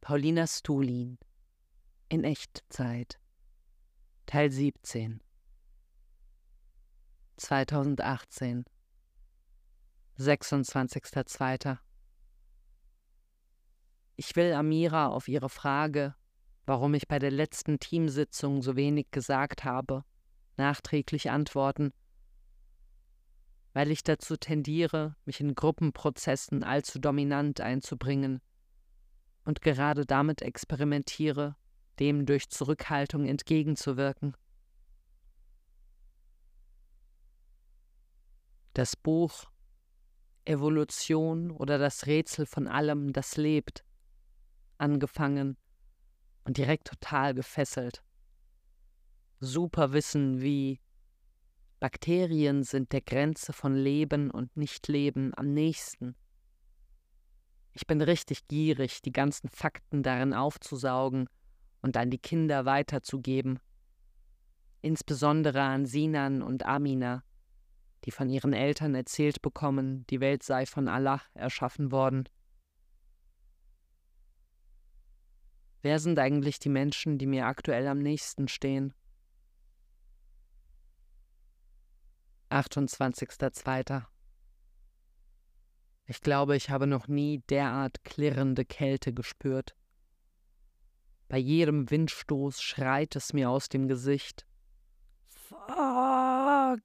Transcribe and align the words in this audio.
Paulina 0.00 0.46
Stulin. 0.46 1.18
In 2.08 2.22
Echtzeit. 2.22 3.18
Teil 4.26 4.50
17 4.52 5.20
2018 7.36 8.64
26.02. 10.18 11.78
Ich 14.16 14.36
will 14.36 14.52
Amira 14.52 15.08
auf 15.08 15.28
ihre 15.28 15.48
Frage, 15.48 16.14
warum 16.64 16.94
ich 16.94 17.08
bei 17.08 17.18
der 17.18 17.30
letzten 17.30 17.78
Teamsitzung 17.78 18.62
so 18.62 18.76
wenig 18.76 19.10
gesagt 19.10 19.64
habe, 19.64 20.04
nachträglich 20.56 21.30
antworten, 21.30 21.92
weil 23.72 23.90
ich 23.90 24.02
dazu 24.04 24.36
tendiere, 24.36 25.16
mich 25.24 25.40
in 25.40 25.54
Gruppenprozessen 25.54 26.64
allzu 26.64 26.98
dominant 26.98 27.60
einzubringen 27.60 28.40
und 29.46 29.62
gerade 29.62 30.04
damit 30.04 30.42
experimentiere, 30.42 31.56
dem 31.98 32.26
durch 32.26 32.50
Zurückhaltung 32.50 33.24
entgegenzuwirken. 33.24 34.36
Das 38.74 38.96
Buch 38.96 39.44
Evolution 40.44 41.50
oder 41.50 41.78
das 41.78 42.06
Rätsel 42.06 42.44
von 42.44 42.68
allem, 42.68 43.12
das 43.12 43.36
lebt, 43.36 43.84
angefangen 44.78 45.56
und 46.44 46.58
direkt 46.58 46.88
total 46.88 47.32
gefesselt. 47.32 48.02
Superwissen 49.40 50.40
wie 50.40 50.80
Bakterien 51.78 52.64
sind 52.64 52.92
der 52.92 53.00
Grenze 53.00 53.52
von 53.52 53.74
Leben 53.74 54.30
und 54.30 54.56
Nichtleben 54.56 55.32
am 55.36 55.52
nächsten. 55.52 56.16
Ich 57.76 57.86
bin 57.86 58.00
richtig 58.00 58.48
gierig, 58.48 59.02
die 59.02 59.12
ganzen 59.12 59.50
Fakten 59.50 60.02
darin 60.02 60.32
aufzusaugen 60.32 61.28
und 61.82 61.98
an 61.98 62.08
die 62.08 62.16
Kinder 62.16 62.64
weiterzugeben. 62.64 63.58
Insbesondere 64.80 65.60
an 65.60 65.84
Sinan 65.84 66.40
und 66.40 66.64
Amina, 66.64 67.22
die 68.06 68.12
von 68.12 68.30
ihren 68.30 68.54
Eltern 68.54 68.94
erzählt 68.94 69.42
bekommen, 69.42 70.06
die 70.06 70.20
Welt 70.20 70.42
sei 70.42 70.64
von 70.64 70.88
Allah 70.88 71.20
erschaffen 71.34 71.92
worden. 71.92 72.26
Wer 75.82 75.98
sind 75.98 76.18
eigentlich 76.18 76.58
die 76.58 76.70
Menschen, 76.70 77.18
die 77.18 77.26
mir 77.26 77.44
aktuell 77.44 77.88
am 77.88 77.98
nächsten 77.98 78.48
stehen? 78.48 78.94
28.02. 82.48 84.06
Ich 86.06 86.20
glaube, 86.20 86.54
ich 86.56 86.70
habe 86.70 86.86
noch 86.86 87.08
nie 87.08 87.42
derart 87.50 88.04
klirrende 88.04 88.64
Kälte 88.64 89.12
gespürt. 89.12 89.74
Bei 91.28 91.38
jedem 91.38 91.90
Windstoß 91.90 92.62
schreit 92.62 93.16
es 93.16 93.32
mir 93.32 93.50
aus 93.50 93.68
dem 93.68 93.88
Gesicht. 93.88 94.46
Fuck! 95.26 96.80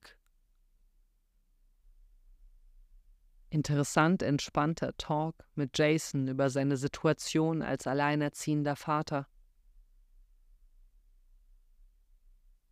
Interessant 3.52 4.24
entspannter 4.24 4.96
Talk 4.98 5.36
mit 5.56 5.78
Jason 5.78 6.28
über 6.28 6.50
seine 6.50 6.78
Situation 6.78 7.62
als 7.62 7.86
alleinerziehender 7.86 8.76
Vater. 8.76 9.28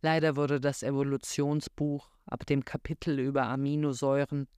Leider 0.02 0.34
wurde 0.34 0.60
das 0.60 0.82
Evolutionsbuch 0.82 2.10
ab 2.24 2.46
dem 2.46 2.64
Kapitel 2.64 3.20
über 3.20 3.46
Aminosäuren 3.46 4.48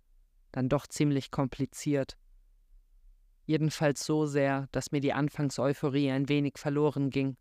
dann 0.52 0.68
doch 0.68 0.86
ziemlich 0.86 1.30
kompliziert. 1.30 2.16
Jedenfalls 3.44 4.04
so 4.04 4.26
sehr, 4.26 4.68
dass 4.70 4.92
mir 4.92 5.00
die 5.00 5.12
Anfangseuphorie 5.12 6.10
ein 6.10 6.28
wenig 6.28 6.58
verloren 6.58 7.10
ging. 7.10 7.36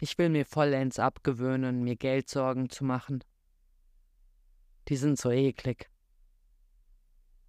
Ich 0.00 0.16
will 0.16 0.30
mir 0.30 0.46
vollends 0.46 0.98
abgewöhnen, 0.98 1.82
mir 1.82 1.96
Geldsorgen 1.96 2.70
zu 2.70 2.84
machen 2.84 3.22
die 4.88 4.96
sind 4.96 5.18
so 5.18 5.30
eklig. 5.30 5.90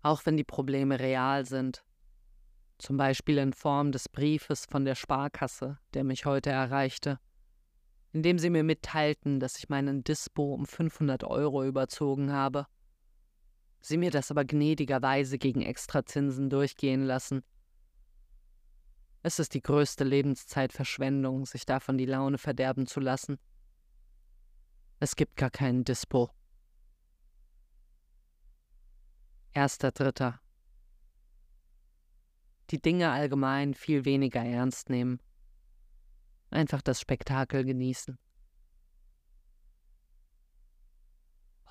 Auch 0.02 0.25
wenn 0.25 0.38
die 0.38 0.44
Probleme 0.44 1.00
real 1.00 1.46
sind. 1.46 1.84
Zum 2.78 2.97
Beispiel 2.97 3.38
in 3.38 3.53
Form 3.53 3.91
des 3.91 4.07
Briefes 4.07 4.66
von 4.66 4.85
der 4.85 4.96
Sparkasse, 4.96 5.79
der 5.94 6.03
mich 6.03 6.25
heute 6.25 6.50
erreichte, 6.50 7.19
in 8.12 8.24
dem 8.24 8.40
sie 8.40 8.50
mir 8.50 8.64
mitteilten, 8.64 9.40
dass 9.40 9.58
ich 9.58 9.70
meinen 9.70 10.03
Dispo 10.03 10.53
um 10.53 10.66
500 10.66 11.24
Euro 11.24 11.64
überzogen 11.64 12.31
habe. 12.31 12.66
Sie 13.81 13.97
mir 13.97 14.12
das 14.12 14.31
aber 14.31 14.46
gnädigerweise 14.46 15.38
gegen 15.38 15.62
Extrazinsen 15.62 16.50
durchgehen 16.50 17.03
lassen. 17.03 17.44
Es 19.22 19.38
ist 19.38 19.53
die 19.53 19.62
größte 19.62 20.03
Lebenszeitverschwendung, 20.03 21.46
sich 21.46 21.66
davon 21.66 21.97
die 21.97 22.06
Laune 22.06 22.38
verderben 22.38 22.88
zu 22.88 23.00
lassen. 23.00 23.38
Es 25.00 25.16
gibt 25.16 25.36
gar 25.36 25.50
keinen 25.50 25.84
Dispo. 25.84 26.30
Erster 29.53 29.91
Dritter. 29.91 30.40
Die 32.70 32.81
Dinge 32.81 33.09
allgemein 33.09 33.74
viel 33.74 34.06
weniger 34.06 34.44
ernst 34.44 34.90
nehmen. 34.90 35.20
Einfach 36.49 36.81
das 36.81 36.99
Spektakel 36.99 37.63
genießen. 37.63 38.17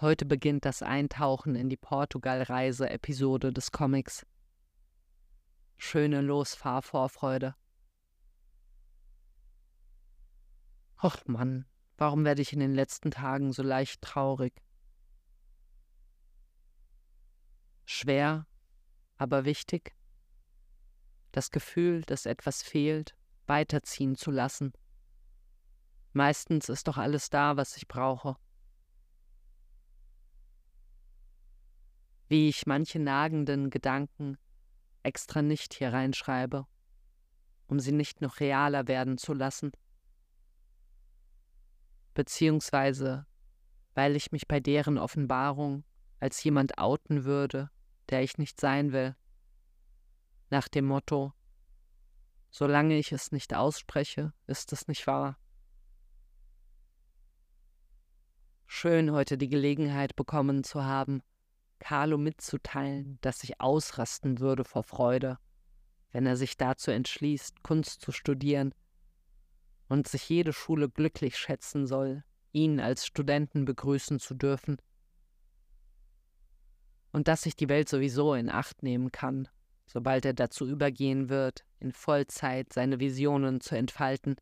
Heute 0.01 0.25
beginnt 0.25 0.65
das 0.65 0.83
Eintauchen 0.83 1.57
in 1.57 1.69
die 1.69 1.77
Portugal-Reise-Episode 1.77 3.53
des 3.53 3.73
Comics. 3.73 4.25
Schöne 5.77 6.21
Losfahrvorfreude. 6.21 7.55
Och 11.03 11.27
Mann, 11.27 11.67
warum 11.97 12.25
werde 12.25 12.43
ich 12.43 12.53
in 12.53 12.61
den 12.61 12.75
letzten 12.75 13.11
Tagen 13.11 13.53
so 13.53 13.63
leicht 13.63 14.03
traurig? 14.03 14.53
schwer, 17.89 18.47
aber 19.17 19.45
wichtig. 19.45 19.95
Das 21.33 21.51
Gefühl, 21.51 22.03
dass 22.03 22.27
etwas 22.27 22.63
fehlt, 22.63 23.17
weiterziehen 23.49 24.17
zu 24.17 24.31
lassen. 24.31 24.73
Meistens 26.13 26.69
ist 26.69 26.89
doch 26.89 26.97
alles 26.97 27.31
da, 27.31 27.57
was 27.57 27.77
ich 27.77 27.89
brauche. 27.89 28.37
Wie 32.29 32.49
ich 32.49 32.67
manche 32.67 32.99
nagenden 32.99 33.71
Gedanken 33.71 34.37
extra 35.03 35.43
nicht 35.43 35.75
hier 35.75 35.93
reinschreibe, 35.93 36.67
um 37.67 37.81
sie 37.81 37.93
nicht 37.93 38.21
noch 38.21 38.41
realer 38.41 38.87
werden 38.89 39.17
zu 39.17 39.33
lassen. 39.33 39.73
Beziehungsweise, 42.15 43.27
weil 43.95 44.17
ich 44.17 44.33
mich 44.33 44.49
bei 44.49 44.61
deren 44.61 44.99
Offenbarung 44.99 45.85
als 46.21 46.43
jemand 46.43 46.79
outen 46.79 47.25
würde, 47.25 47.71
der 48.11 48.23
ich 48.23 48.39
nicht 48.39 48.61
sein 48.61 48.93
will. 48.93 49.17
Nach 50.51 50.69
dem 50.69 50.87
Motto, 50.87 51.33
solange 52.51 52.99
ich 52.99 53.13
es 53.13 53.33
nicht 53.33 53.55
ausspreche, 53.55 54.33
ist 54.47 54.73
es 54.73 54.89
nicht 54.89 55.07
wahr. 55.07 55.39
Schön 58.67 59.13
heute 59.13 59.39
die 59.39 59.49
Gelegenheit 59.49 60.15
bekommen 60.15 60.63
zu 60.63 60.85
haben, 60.85 61.23
Carlo 61.79 62.19
mitzuteilen, 62.19 63.19
dass 63.21 63.43
ich 63.45 63.61
ausrasten 63.61 64.41
würde 64.41 64.65
vor 64.65 64.83
Freude, 64.83 65.39
wenn 66.13 66.27
er 66.27 66.37
sich 66.37 66.57
dazu 66.57 66.91
entschließt, 66.91 67.63
Kunst 67.63 68.03
zu 68.03 68.13
studieren 68.13 68.75
und 69.89 70.09
sich 70.09 70.29
jede 70.29 70.53
Schule 70.53 70.89
glücklich 70.89 71.37
schätzen 71.37 71.87
soll, 71.87 72.25
ihn 72.53 72.81
als 72.81 73.07
Studenten 73.07 73.65
begrüßen 73.65 74.19
zu 74.19 74.35
dürfen 74.35 74.79
und 77.13 77.29
dass 77.29 77.43
sich 77.43 77.57
die 77.57 77.69
Welt 77.69 77.89
sowieso 77.89 78.35
in 78.35 78.51
Acht 78.51 78.83
nehmen 78.83 79.13
kann, 79.13 79.49
sobald 79.89 80.25
er 80.27 80.35
dazu 80.35 80.67
übergehen 80.69 81.29
wird, 81.29 81.65
in 81.81 81.93
Vollzeit 81.93 82.73
seine 82.73 83.01
Visionen 83.01 83.61
zu 83.61 83.75
entfalten. 83.75 84.37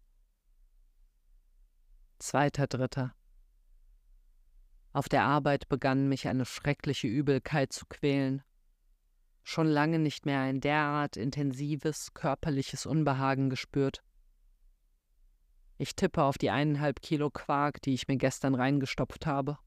Zweiter 2.18 2.66
Dritter. 2.66 3.14
Auf 4.92 5.08
der 5.08 5.22
Arbeit 5.22 5.68
begann 5.68 6.08
mich 6.08 6.26
eine 6.26 6.44
schreckliche 6.44 7.06
Übelkeit 7.06 7.72
zu 7.72 7.86
quälen. 7.86 8.42
Schon 9.44 9.68
lange 9.68 10.00
nicht 10.00 10.26
mehr 10.26 10.40
ein 10.40 10.60
derart 10.60 11.16
intensives 11.16 12.12
körperliches 12.12 12.84
Unbehagen 12.84 13.48
gespürt. 13.48 14.02
Ich 15.78 15.94
tippe 15.94 16.22
auf 16.22 16.38
die 16.38 16.50
eineinhalb 16.50 17.02
Kilo 17.02 17.30
Quark, 17.30 17.82
die 17.82 17.94
ich 17.94 18.08
mir 18.08 18.16
gestern 18.16 18.54
reingestopft 18.54 19.26
habe. 19.26 19.58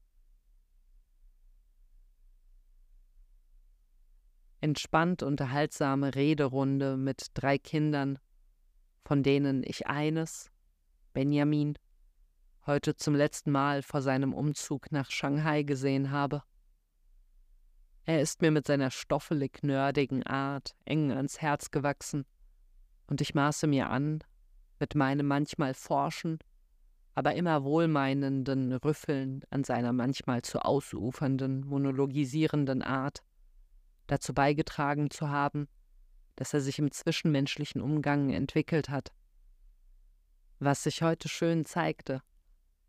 Entspannt 4.60 5.22
unterhaltsame 5.22 6.14
Rederunde 6.14 6.96
mit 6.96 7.26
drei 7.34 7.58
Kindern, 7.58 8.18
von 9.04 9.22
denen 9.22 9.62
ich 9.64 9.86
eines, 9.86 10.50
Benjamin, 11.12 11.76
heute 12.66 12.94
zum 12.96 13.14
letzten 13.14 13.50
Mal 13.50 13.82
vor 13.82 14.02
seinem 14.02 14.32
Umzug 14.32 14.92
nach 14.92 15.10
Shanghai 15.10 15.62
gesehen 15.62 16.10
habe. 16.10 16.42
Er 18.04 18.20
ist 18.20 18.42
mir 18.42 18.50
mit 18.50 18.66
seiner 18.66 18.90
stoffelig 18.90 19.62
nördigen 19.62 20.24
Art 20.24 20.74
eng 20.84 21.12
ans 21.12 21.40
Herz 21.40 21.70
gewachsen, 21.70 22.24
und 23.06 23.20
ich 23.20 23.34
maße 23.34 23.66
mir 23.66 23.90
an, 23.90 24.22
mit 24.78 24.94
meinem 24.94 25.26
manchmal 25.26 25.74
forschen, 25.74 26.38
aber 27.14 27.34
immer 27.34 27.64
wohlmeinenden 27.64 28.72
Rüffeln 28.72 29.42
an 29.50 29.64
seiner 29.64 29.92
manchmal 29.92 30.42
zu 30.42 30.64
ausufernden, 30.64 31.66
monologisierenden 31.66 32.82
Art, 32.82 33.22
dazu 34.10 34.34
beigetragen 34.34 35.10
zu 35.10 35.28
haben, 35.28 35.68
dass 36.36 36.54
er 36.54 36.60
sich 36.60 36.78
im 36.78 36.90
zwischenmenschlichen 36.90 37.80
Umgang 37.80 38.30
entwickelt 38.30 38.88
hat. 38.88 39.12
Was 40.58 40.82
sich 40.82 41.02
heute 41.02 41.28
schön 41.28 41.64
zeigte, 41.64 42.22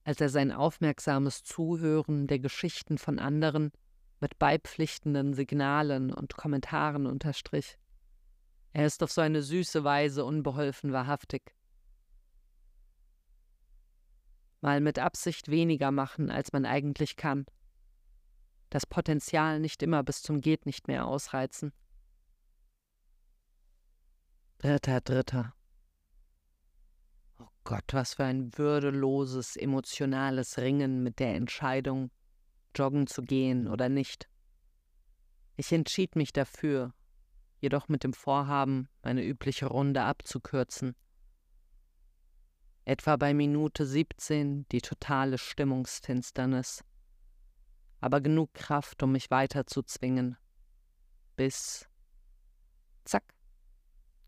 als 0.04 0.20
er 0.20 0.30
sein 0.30 0.52
aufmerksames 0.52 1.44
Zuhören 1.44 2.28
der 2.28 2.40
Geschichten 2.40 2.98
von 2.98 3.20
anderen 3.20 3.72
mit 4.20 4.40
beipflichtenden 4.40 5.34
Signalen 5.34 6.14
und 6.14 6.36
Kommentaren 6.38 7.06
unterstrich. 7.06 7.78
Er 8.74 8.86
ist 8.86 9.04
auf 9.04 9.12
so 9.12 9.22
eine 9.22 9.42
süße 9.42 9.84
Weise 9.84 10.26
unbeholfen 10.26 10.92
wahrhaftig. 10.92 11.54
Mal 14.62 14.80
mit 14.80 15.00
Absicht 15.00 15.50
weniger 15.50 15.92
machen, 15.92 16.30
als 16.30 16.54
man 16.54 16.66
eigentlich 16.66 17.16
kann. 17.16 17.46
Das 18.72 18.86
Potenzial 18.86 19.60
nicht 19.60 19.84
immer 19.84 20.02
bis 20.02 20.24
zum 20.24 20.40
Geht 20.40 20.66
nicht 20.66 20.88
mehr 20.88 21.06
ausreizen. 21.06 21.74
Dritter, 24.60 25.02
dritter. 25.02 25.54
Oh 27.38 27.50
Gott, 27.66 27.84
was 27.92 28.14
für 28.14 28.24
ein 28.24 28.58
würdeloses, 28.58 29.58
emotionales 29.58 30.58
Ringen 30.58 31.04
mit 31.04 31.20
der 31.20 31.36
Entscheidung, 31.36 32.12
joggen 32.74 33.08
zu 33.08 33.24
gehen 33.24 33.68
oder 33.68 33.90
nicht. 33.90 34.30
Ich 35.58 35.74
entschied 35.74 36.16
mich 36.16 36.32
dafür, 36.32 36.94
jedoch 37.60 37.90
mit 37.90 38.06
dem 38.06 38.14
Vorhaben, 38.14 38.88
meine 39.04 39.26
übliche 39.26 39.66
Runde 39.66 40.04
abzukürzen. 40.04 40.96
Etwa 42.86 43.18
bei 43.18 43.34
Minute 43.34 43.86
17 43.86 44.66
die 44.72 44.82
totale 44.82 45.38
Stimmungsfinsternis, 45.38 46.86
aber 48.02 48.20
genug 48.20 48.54
Kraft, 48.54 49.02
um 49.04 49.14
mich 49.14 49.32
weiter 49.32 49.66
zu 49.66 49.84
zwingen. 49.84 50.36
Bis 51.36 51.88
zack, 53.06 53.24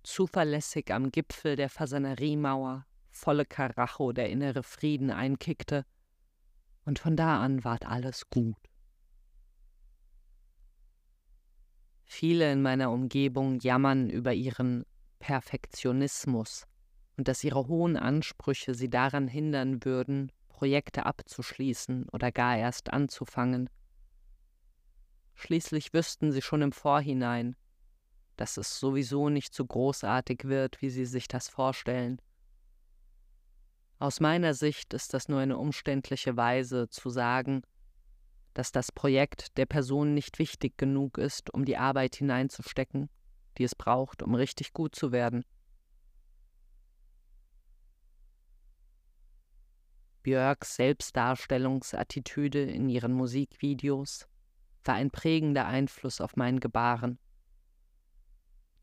zuverlässig 0.04 0.94
am 0.94 1.12
Gipfel 1.12 1.56
der 1.56 1.70
Fasaneriemauer, 1.70 2.86
volle 3.10 3.46
Karacho 3.46 4.14
der 4.14 4.30
innere 4.30 4.64
Frieden 4.64 5.12
einkickte, 5.12 5.86
und 6.86 7.00
von 7.00 7.16
da 7.16 7.42
an 7.42 7.64
ward 7.64 7.86
alles 7.86 8.30
gut. 8.30 8.58
Viele 12.06 12.52
in 12.52 12.62
meiner 12.62 12.92
Umgebung 12.92 13.60
jammern 13.60 14.10
über 14.10 14.34
ihren 14.34 14.86
Perfektionismus 15.20 16.68
und 17.18 17.28
dass 17.28 17.44
ihre 17.44 17.68
hohen 17.68 17.96
Ansprüche 17.96 18.76
sie 18.76 18.90
daran 18.90 19.28
hindern 19.28 19.84
würden, 19.86 20.32
Projekte 20.54 21.06
abzuschließen 21.06 22.08
oder 22.14 22.32
gar 22.32 22.56
erst 22.56 22.94
anzufangen. 22.94 23.70
Schließlich 25.34 25.94
wüssten 25.94 26.32
sie 26.32 26.42
schon 26.42 26.62
im 26.62 26.72
Vorhinein, 26.72 27.58
dass 28.38 28.56
es 28.56 28.80
sowieso 28.80 29.30
nicht 29.30 29.54
so 29.54 29.66
großartig 29.66 30.46
wird, 30.46 30.82
wie 30.82 30.90
sie 30.90 31.06
sich 31.06 31.28
das 31.28 31.50
vorstellen. 31.50 32.22
Aus 34.00 34.20
meiner 34.20 34.54
Sicht 34.54 34.94
ist 34.94 35.14
das 35.14 35.28
nur 35.28 35.40
eine 35.40 35.58
umständliche 35.58 36.38
Weise 36.38 36.90
zu 36.90 37.10
sagen, 37.10 37.64
dass 38.54 38.72
das 38.72 38.92
Projekt 38.92 39.58
der 39.58 39.66
Person 39.66 40.14
nicht 40.14 40.40
wichtig 40.40 40.78
genug 40.78 41.18
ist, 41.18 41.54
um 41.54 41.66
die 41.66 41.78
Arbeit 41.78 42.16
hineinzustecken, 42.16 43.10
die 43.58 43.64
es 43.64 43.76
braucht, 43.76 44.22
um 44.22 44.36
richtig 44.36 44.74
gut 44.74 44.96
zu 44.96 45.12
werden. 45.12 45.44
Björks 50.24 50.76
Selbstdarstellungsattitüde 50.78 52.62
in 52.62 52.88
ihren 52.88 53.12
Musikvideos 53.12 54.26
war 54.86 54.96
ein 54.96 55.12
prägender 55.12 55.66
Einfluss 55.66 56.22
auf 56.22 56.38
mein 56.38 56.62
Gebaren. 56.62 57.20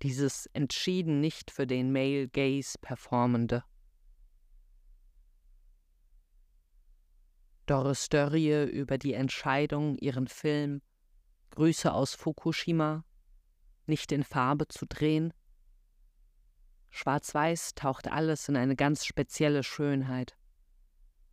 Dieses 0.02 0.46
entschieden 0.52 1.20
nicht 1.20 1.50
für 1.50 1.66
den 1.66 1.92
Male 1.92 2.28
Gaze 2.28 2.78
performende. 2.80 3.64
Doris 7.64 8.10
Dörrie 8.10 8.68
über 8.70 8.98
die 8.98 9.14
Entscheidung, 9.14 9.96
ihren 9.96 10.28
Film 10.28 10.82
Grüße 11.50 11.92
aus 11.92 12.14
Fukushima 12.14 13.04
nicht 13.86 14.12
in 14.12 14.24
Farbe 14.24 14.68
zu 14.68 14.86
drehen. 14.86 15.32
Schwarz-Weiß 16.90 17.74
taucht 17.74 18.08
alles 18.08 18.48
in 18.48 18.56
eine 18.56 18.76
ganz 18.76 19.04
spezielle 19.04 19.62
Schönheit 19.62 20.36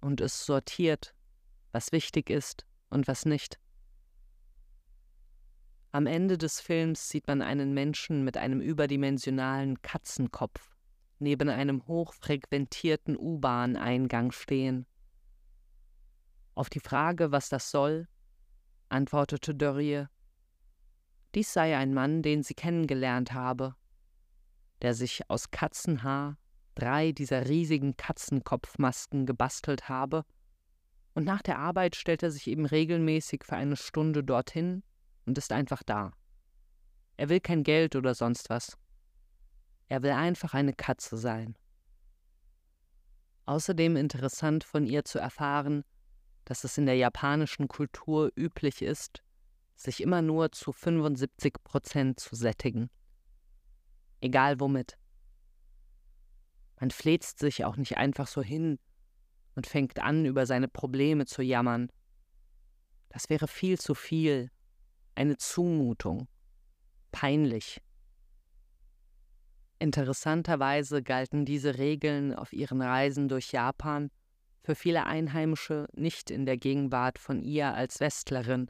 und 0.01 0.21
es 0.21 0.45
sortiert, 0.45 1.13
was 1.71 1.91
wichtig 1.91 2.29
ist 2.29 2.65
und 2.89 3.07
was 3.07 3.25
nicht. 3.25 3.59
Am 5.91 6.05
Ende 6.05 6.37
des 6.37 6.59
Films 6.59 7.09
sieht 7.09 7.27
man 7.27 7.41
einen 7.41 7.73
Menschen 7.73 8.23
mit 8.23 8.37
einem 8.37 8.61
überdimensionalen 8.61 9.81
Katzenkopf 9.81 10.75
neben 11.19 11.49
einem 11.49 11.87
hochfrequentierten 11.87 13.17
U-Bahn-Eingang 13.17 14.31
stehen 14.31 14.85
auf 16.57 16.69
die 16.69 16.79
Frage, 16.79 17.31
was 17.31 17.49
das 17.49 17.69
soll, 17.69 18.07
antwortete 18.89 19.53
Dörrie, 19.53 20.07
dies 21.35 21.53
sei 21.53 21.77
ein 21.77 21.93
Mann, 21.93 22.23
den 22.23 22.41
sie 22.41 22.55
kennengelernt 22.55 23.33
habe, 23.33 23.75
der 24.81 24.95
sich 24.95 25.29
aus 25.29 25.51
Katzenhaar 25.51 26.37
drei 26.77 27.11
dieser 27.11 27.47
riesigen 27.47 27.97
Katzenkopfmasken 27.97 29.25
gebastelt 29.25 29.89
habe, 29.89 30.23
und 31.13 31.23
nach 31.23 31.41
der 31.41 31.57
Arbeit 31.57 31.95
stellt 31.95 32.21
er 32.21 32.29
sich 32.29 32.45
eben 32.45 32.67
regelmäßig 32.67 33.43
für 33.43 33.55
eine 33.55 33.75
Stunde 33.75 34.23
dorthin 34.23 34.83
und 35.25 35.35
ist 35.39 35.51
einfach 35.51 35.81
da. 35.81 36.11
Er 37.15 37.29
will 37.29 37.39
kein 37.39 37.63
Geld 37.63 37.95
oder 37.95 38.13
sonst 38.13 38.51
was. 38.51 38.77
Er 39.87 40.03
will 40.03 40.11
einfach 40.11 40.53
eine 40.53 40.73
Katze 40.73 41.17
sein. 41.17 41.57
Außerdem 43.47 43.95
interessant 43.95 44.63
von 44.63 44.85
ihr 44.85 45.05
zu 45.05 45.17
erfahren, 45.17 45.83
dass 46.45 46.63
es 46.63 46.77
in 46.77 46.85
der 46.85 46.97
japanischen 46.97 47.67
Kultur 47.67 48.31
üblich 48.35 48.83
ist, 48.83 49.23
sich 49.75 50.01
immer 50.01 50.21
nur 50.21 50.51
zu 50.51 50.71
75 50.71 51.55
Prozent 51.63 52.19
zu 52.19 52.35
sättigen. 52.35 52.91
Egal 54.21 54.59
womit. 54.59 54.99
Man 56.79 56.91
fläzt 56.91 57.39
sich 57.39 57.65
auch 57.65 57.75
nicht 57.75 57.97
einfach 57.97 58.27
so 58.27 58.41
hin 58.41 58.79
und 59.55 59.67
fängt 59.67 59.99
an, 59.99 60.25
über 60.25 60.45
seine 60.45 60.67
Probleme 60.67 61.25
zu 61.25 61.41
jammern. 61.41 61.91
Das 63.09 63.29
wäre 63.29 63.47
viel 63.47 63.79
zu 63.79 63.95
viel, 63.95 64.51
eine 65.15 65.37
Zumutung, 65.37 66.27
peinlich. 67.11 67.81
Interessanterweise 69.79 71.03
galten 71.03 71.45
diese 71.45 71.77
Regeln 71.77 72.33
auf 72.33 72.53
ihren 72.53 72.81
Reisen 72.81 73.29
durch 73.29 73.51
Japan 73.51 74.11
für 74.63 74.75
viele 74.75 75.05
Einheimische 75.05 75.87
nicht 75.93 76.29
in 76.29 76.45
der 76.45 76.57
Gegenwart 76.57 77.19
von 77.19 77.41
ihr 77.41 77.73
als 77.73 77.99
Westlerin, 77.99 78.69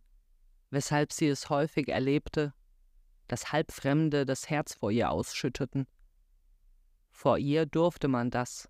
weshalb 0.70 1.12
sie 1.12 1.28
es 1.28 1.50
häufig 1.50 1.88
erlebte, 1.88 2.54
dass 3.28 3.52
Halbfremde 3.52 4.26
das 4.26 4.50
Herz 4.50 4.76
vor 4.76 4.92
ihr 4.92 5.10
ausschütteten. 5.10 5.88
Vor 7.18 7.40
ihr 7.40 7.66
durfte 7.66 8.08
man 8.08 8.30
das. 8.30 8.70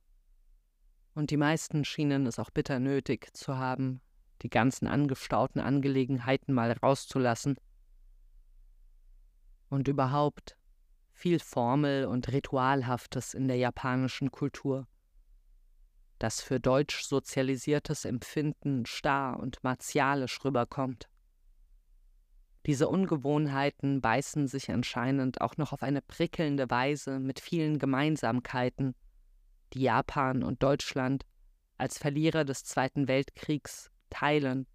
Und 1.13 1.31
die 1.31 1.37
meisten 1.37 1.83
schienen 1.83 2.25
es 2.25 2.39
auch 2.39 2.49
bitter 2.49 2.79
nötig 2.79 3.35
zu 3.35 3.57
haben, 3.57 3.99
die 4.41 4.49
ganzen 4.49 4.87
angestauten 4.87 5.59
Angelegenheiten 5.59 6.53
mal 6.53 6.71
rauszulassen. 6.71 7.57
Und 9.69 9.89
überhaupt 9.89 10.57
viel 11.11 11.39
Formel 11.39 12.05
und 12.05 12.31
Ritualhaftes 12.31 13.33
in 13.33 13.49
der 13.49 13.57
japanischen 13.57 14.31
Kultur 14.31 14.87
das 16.19 16.41
für 16.41 16.59
deutsch 16.59 17.03
sozialisiertes 17.03 18.05
Empfinden 18.05 18.85
starr 18.85 19.39
und 19.39 19.63
martialisch 19.63 20.43
rüberkommt. 20.43 21.07
Diese 22.67 22.89
Ungewohnheiten 22.89 24.01
beißen 24.01 24.47
sich 24.47 24.69
anscheinend 24.69 25.41
auch 25.41 25.57
noch 25.57 25.73
auf 25.73 25.81
eine 25.81 26.01
prickelnde 26.01 26.69
Weise 26.69 27.19
mit 27.19 27.39
vielen 27.39 27.79
Gemeinsamkeiten, 27.79 28.93
die 29.73 29.81
Japan 29.81 30.43
und 30.43 30.61
Deutschland 30.61 31.25
als 31.77 31.97
Verlierer 31.97 32.43
des 32.45 32.63
Zweiten 32.65 33.07
Weltkriegs 33.07 33.89
teilen. 34.09 34.67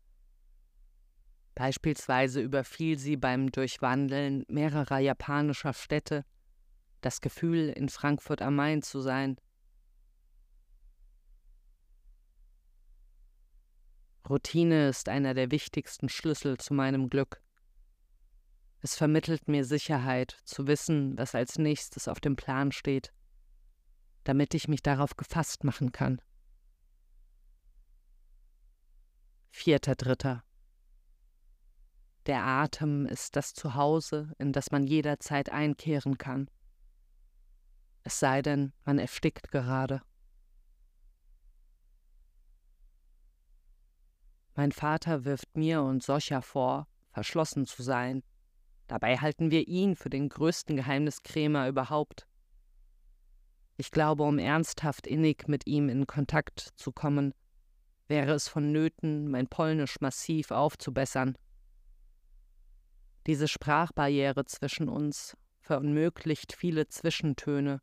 Beispielsweise 1.54 2.40
überfiel 2.40 2.98
sie 2.98 3.16
beim 3.16 3.52
Durchwandeln 3.52 4.44
mehrerer 4.48 4.98
japanischer 4.98 5.74
Städte 5.74 6.24
das 7.02 7.20
Gefühl, 7.20 7.68
in 7.68 7.88
Frankfurt 7.88 8.42
am 8.42 8.56
Main 8.56 8.82
zu 8.82 9.00
sein– 9.00 9.36
Routine 14.28 14.88
ist 14.88 15.08
einer 15.08 15.34
der 15.34 15.50
wichtigsten 15.50 16.08
Schlüssel 16.08 16.56
zu 16.56 16.74
meinem 16.74 17.10
Glück. 17.10 17.42
Es 18.84 18.96
vermittelt 18.96 19.46
mir 19.46 19.64
Sicherheit, 19.64 20.40
zu 20.44 20.66
wissen, 20.66 21.16
was 21.16 21.36
als 21.36 21.56
nächstes 21.56 22.08
auf 22.08 22.18
dem 22.18 22.34
Plan 22.34 22.72
steht, 22.72 23.12
damit 24.24 24.54
ich 24.54 24.66
mich 24.66 24.82
darauf 24.82 25.16
gefasst 25.16 25.62
machen 25.62 25.92
kann. 25.92 26.20
Vierter 29.50 29.94
Dritter. 29.94 30.42
Der 32.26 32.42
Atem 32.42 33.06
ist 33.06 33.36
das 33.36 33.54
Zuhause, 33.54 34.32
in 34.38 34.52
das 34.52 34.72
man 34.72 34.84
jederzeit 34.84 35.50
einkehren 35.50 36.18
kann. 36.18 36.50
Es 38.02 38.18
sei 38.18 38.42
denn, 38.42 38.72
man 38.84 38.98
erstickt 38.98 39.52
gerade. 39.52 40.02
Mein 44.54 44.72
Vater 44.72 45.24
wirft 45.24 45.56
mir 45.56 45.82
und 45.82 46.02
Socha 46.02 46.40
vor, 46.40 46.88
verschlossen 47.12 47.66
zu 47.66 47.84
sein. 47.84 48.24
Dabei 48.92 49.16
halten 49.16 49.50
wir 49.50 49.68
ihn 49.68 49.96
für 49.96 50.10
den 50.10 50.28
größten 50.28 50.76
Geheimniskrämer 50.76 51.66
überhaupt. 51.66 52.26
Ich 53.78 53.90
glaube, 53.90 54.22
um 54.22 54.38
ernsthaft 54.38 55.06
innig 55.06 55.48
mit 55.48 55.66
ihm 55.66 55.88
in 55.88 56.06
Kontakt 56.06 56.60
zu 56.76 56.92
kommen, 56.92 57.32
wäre 58.06 58.32
es 58.32 58.48
vonnöten, 58.48 59.30
mein 59.30 59.46
Polnisch 59.46 59.98
massiv 60.02 60.50
aufzubessern. 60.50 61.38
Diese 63.26 63.48
Sprachbarriere 63.48 64.44
zwischen 64.44 64.90
uns 64.90 65.38
verunmöglicht 65.62 66.52
viele 66.52 66.86
Zwischentöne, 66.86 67.80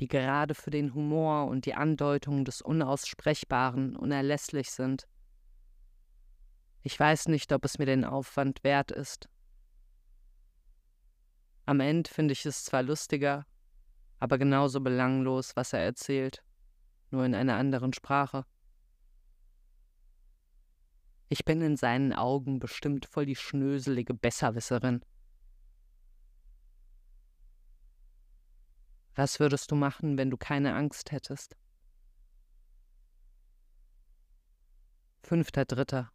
die 0.00 0.08
gerade 0.08 0.54
für 0.54 0.70
den 0.70 0.94
Humor 0.94 1.48
und 1.48 1.66
die 1.66 1.74
Andeutung 1.74 2.46
des 2.46 2.62
Unaussprechbaren 2.62 3.94
unerlässlich 3.94 4.70
sind. 4.70 5.06
Ich 6.82 6.98
weiß 6.98 7.28
nicht, 7.28 7.52
ob 7.52 7.66
es 7.66 7.78
mir 7.78 7.84
den 7.84 8.06
Aufwand 8.06 8.64
wert 8.64 8.90
ist. 8.90 9.28
Am 11.70 11.78
Ende 11.78 12.10
finde 12.10 12.32
ich 12.32 12.44
es 12.46 12.64
zwar 12.64 12.82
lustiger, 12.82 13.46
aber 14.18 14.38
genauso 14.38 14.80
belanglos, 14.80 15.54
was 15.54 15.72
er 15.72 15.78
erzählt, 15.78 16.42
nur 17.12 17.24
in 17.24 17.32
einer 17.32 17.54
anderen 17.54 17.92
Sprache. 17.92 18.44
Ich 21.28 21.44
bin 21.44 21.62
in 21.62 21.76
seinen 21.76 22.12
Augen 22.12 22.58
bestimmt 22.58 23.06
voll 23.06 23.24
die 23.24 23.36
schnöselige 23.36 24.14
Besserwisserin. 24.14 25.04
Was 29.14 29.38
würdest 29.38 29.70
du 29.70 29.76
machen, 29.76 30.18
wenn 30.18 30.30
du 30.30 30.36
keine 30.36 30.74
Angst 30.74 31.12
hättest? 31.12 31.56
Fünfter 35.22 35.66
Dritter. 35.66 36.10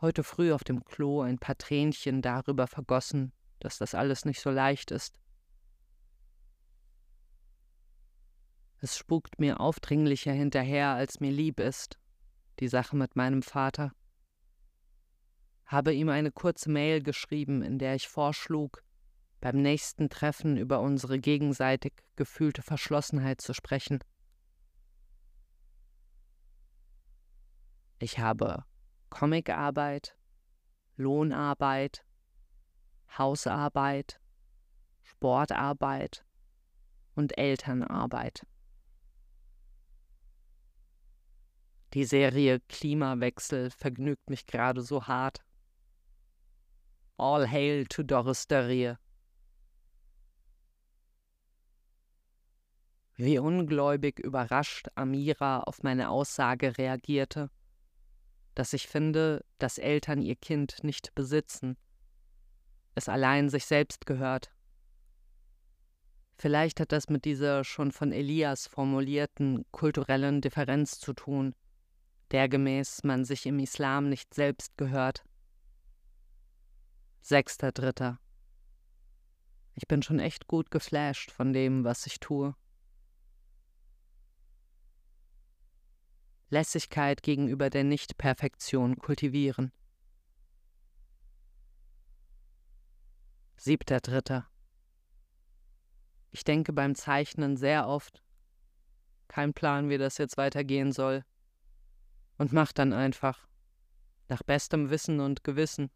Heute 0.00 0.22
früh 0.22 0.52
auf 0.52 0.62
dem 0.62 0.84
Klo 0.84 1.22
ein 1.22 1.40
paar 1.40 1.58
Tränchen 1.58 2.22
darüber 2.22 2.68
vergossen, 2.68 3.32
dass 3.60 3.78
das 3.78 3.94
alles 3.94 4.24
nicht 4.24 4.40
so 4.40 4.50
leicht 4.50 4.90
ist. 4.90 5.20
Es 8.78 8.96
spukt 8.96 9.38
mir 9.38 9.60
aufdringlicher 9.60 10.32
hinterher, 10.32 10.88
als 10.94 11.20
mir 11.20 11.30
lieb 11.30 11.60
ist, 11.60 11.98
die 12.60 12.68
Sache 12.68 12.96
mit 12.96 13.14
meinem 13.14 13.42
Vater. 13.42 13.92
Habe 15.66 15.94
ihm 15.94 16.08
eine 16.08 16.32
kurze 16.32 16.70
Mail 16.70 17.02
geschrieben, 17.02 17.62
in 17.62 17.78
der 17.78 17.94
ich 17.94 18.08
vorschlug, 18.08 18.82
beim 19.40 19.62
nächsten 19.62 20.08
Treffen 20.08 20.56
über 20.56 20.80
unsere 20.80 21.18
gegenseitig 21.18 21.92
gefühlte 22.16 22.62
Verschlossenheit 22.62 23.40
zu 23.40 23.54
sprechen. 23.54 24.00
Ich 27.98 28.18
habe 28.18 28.64
Comicarbeit, 29.10 30.16
Lohnarbeit, 30.96 32.04
Hausarbeit, 33.16 34.20
Sportarbeit 35.02 36.24
und 37.14 37.36
Elternarbeit. 37.36 38.46
Die 41.92 42.04
Serie 42.04 42.60
Klimawechsel 42.68 43.70
vergnügt 43.70 44.30
mich 44.30 44.46
gerade 44.46 44.80
so 44.80 45.08
hart. 45.08 45.44
All 47.16 47.48
hail 47.50 47.84
to 47.86 48.04
Doris 48.04 48.46
Darie. 48.46 48.94
Wie 53.16 53.38
ungläubig 53.38 54.18
überrascht 54.18 54.88
Amira 54.94 55.60
auf 55.60 55.82
meine 55.82 56.08
Aussage 56.08 56.78
reagierte, 56.78 57.50
dass 58.54 58.72
ich 58.72 58.86
finde, 58.86 59.44
dass 59.58 59.76
Eltern 59.76 60.22
ihr 60.22 60.36
Kind 60.36 60.82
nicht 60.84 61.14
besitzen, 61.14 61.76
es 62.94 63.08
allein 63.08 63.48
sich 63.48 63.66
selbst 63.66 64.06
gehört. 64.06 64.52
Vielleicht 66.36 66.80
hat 66.80 66.92
das 66.92 67.08
mit 67.08 67.24
dieser 67.24 67.64
schon 67.64 67.92
von 67.92 68.12
Elias 68.12 68.66
formulierten 68.66 69.66
kulturellen 69.72 70.40
Differenz 70.40 70.98
zu 70.98 71.12
tun, 71.12 71.54
dergemäß 72.32 73.04
man 73.04 73.24
sich 73.24 73.46
im 73.46 73.58
Islam 73.58 74.08
nicht 74.08 74.32
selbst 74.32 74.78
gehört. 74.78 75.24
Sechster 77.20 77.72
Dritter. 77.72 78.18
Ich 79.74 79.86
bin 79.86 80.02
schon 80.02 80.18
echt 80.18 80.46
gut 80.46 80.70
geflasht 80.70 81.30
von 81.30 81.52
dem, 81.52 81.84
was 81.84 82.06
ich 82.06 82.20
tue. 82.20 82.54
Lässigkeit 86.48 87.22
gegenüber 87.22 87.70
der 87.70 87.84
Nichtperfektion 87.84 88.96
kultivieren. 88.96 89.72
Siebter 93.62 94.00
Dritter. 94.00 94.48
Ich 96.30 96.44
denke 96.44 96.72
beim 96.72 96.94
Zeichnen 96.94 97.58
sehr 97.58 97.86
oft, 97.88 98.24
kein 99.28 99.52
Plan, 99.52 99.90
wie 99.90 99.98
das 99.98 100.16
jetzt 100.16 100.38
weitergehen 100.38 100.92
soll 100.92 101.26
und 102.38 102.54
mach 102.54 102.72
dann 102.72 102.94
einfach, 102.94 103.46
nach 104.28 104.42
bestem 104.42 104.88
Wissen 104.88 105.20
und 105.20 105.44
Gewissen. 105.44 105.90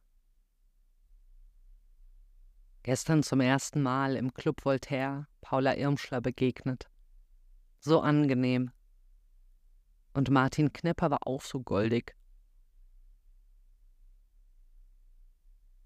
Gestern 2.82 3.22
zum 3.22 3.40
ersten 3.40 3.80
Mal 3.80 4.16
im 4.16 4.34
Club 4.34 4.62
Voltaire 4.62 5.26
Paula 5.40 5.74
Irmschler 5.74 6.20
begegnet. 6.20 6.90
So 7.80 8.02
angenehm. 8.02 8.72
Und 10.12 10.28
Martin 10.28 10.70
Knepper 10.70 11.10
war 11.10 11.26
auch 11.26 11.40
so 11.40 11.60
goldig. 11.60 12.14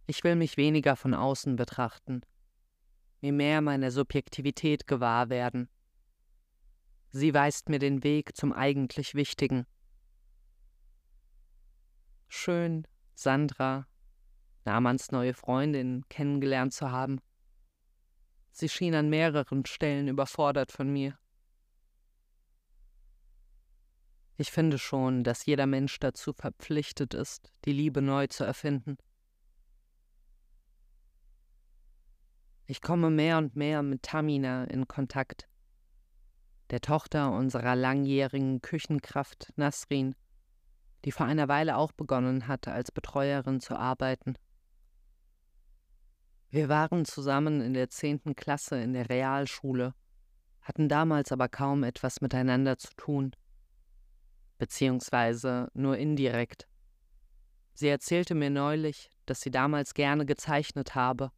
Ich 0.09 0.25
will 0.25 0.35
mich 0.35 0.57
weniger 0.57 0.97
von 0.97 1.15
außen 1.15 1.55
betrachten, 1.55 2.23
mir 3.21 3.33
mehr 3.33 3.61
meiner 3.61 3.93
Subjektivität 3.93 4.89
gewahr 4.89 5.29
werden. 5.29 5.69
Sie 7.13 7.33
weist 7.33 7.69
mir 7.69 7.79
den 7.79 8.03
Weg 8.03 8.37
zum 8.37 8.53
eigentlich 8.53 9.15
Wichtigen 9.15 9.65
schön, 12.29 12.87
Sandra, 13.15 13.87
Namans 14.65 15.11
neue 15.11 15.35
Freundin, 15.35 16.05
kennengelernt 16.09 16.73
zu 16.73 16.91
haben. 16.91 17.21
Sie 18.53 18.69
schien 18.69 18.95
an 18.95 19.09
mehreren 19.09 19.65
Stellen 19.67 20.09
überfordert 20.09 20.73
von 20.73 20.91
mir. 20.91 21.19
Ich 24.37 24.53
finde 24.53 24.79
schon, 24.79 25.25
dass 25.25 25.47
jeder 25.47 25.67
Mensch 25.67 25.99
dazu 25.99 26.33
verpflichtet 26.33 27.15
ist, 27.15 27.53
die 27.65 27.73
Liebe 27.73 28.03
neu 28.03 28.29
zu 28.29 28.45
erfinden. 28.45 28.99
Ich 32.69 32.81
komme 32.81 33.11
mehr 33.11 33.39
und 33.39 33.57
mehr 33.57 33.83
mit 33.83 34.05
Tamina 34.05 34.65
in 34.65 34.87
Kontakt, 34.87 35.49
der 36.71 36.81
Tochter 36.81 37.33
unserer 37.33 37.75
langjährigen 37.75 38.63
Küchenkraft 38.63 39.53
Nasrin 39.57 40.15
die 41.05 41.13
vor 41.13 41.27
einer 41.27 41.49
Weile 41.49 41.77
auch 41.77 41.93
begonnen 41.93 42.49
hatte, 42.49 42.73
als 42.73 42.93
Betreuerin 42.93 43.61
zu 43.61 43.77
arbeiten. 43.77 44.35
Wir 46.51 46.69
waren 46.69 47.05
zusammen 47.05 47.61
in 47.61 47.75
der 47.75 47.91
zehnten 47.91 48.35
Klasse 48.35 48.81
in 48.81 48.95
der 48.95 49.09
Realschule, 49.09 49.95
hatten 50.63 50.89
damals 50.89 51.31
aber 51.31 51.49
kaum 51.49 51.85
etwas 51.85 52.21
miteinander 52.21 52.79
zu 52.79 52.95
tun, 52.97 53.33
beziehungsweise 54.59 55.69
nur 55.75 55.97
indirekt. 55.99 56.67
Sie 57.75 57.89
erzählte 57.89 58.35
mir 58.35 58.51
neulich, 58.51 59.11
dass 59.27 59.41
sie 59.41 59.51
damals 59.51 59.95
gerne 59.95 60.27
gezeichnet 60.27 60.95
habe, 60.95 61.31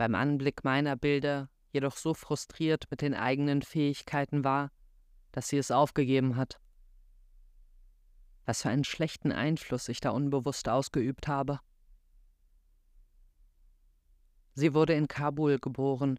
beim 0.00 0.14
Anblick 0.14 0.64
meiner 0.64 0.96
Bilder 0.96 1.48
jedoch 1.72 1.96
so 1.96 2.14
frustriert 2.14 2.90
mit 2.90 3.00
den 3.02 3.14
eigenen 3.14 3.62
Fähigkeiten 3.62 4.42
war, 4.42 4.70
dass 5.32 5.48
sie 5.48 5.58
es 5.58 5.70
aufgegeben 5.70 6.36
hat 6.36 6.58
was 8.50 8.62
für 8.62 8.70
einen 8.70 8.82
schlechten 8.82 9.30
Einfluss 9.30 9.88
ich 9.88 10.00
da 10.00 10.10
unbewusst 10.10 10.68
ausgeübt 10.68 11.28
habe. 11.28 11.60
Sie 14.54 14.74
wurde 14.74 14.94
in 14.94 15.06
Kabul 15.06 15.60
geboren 15.60 16.18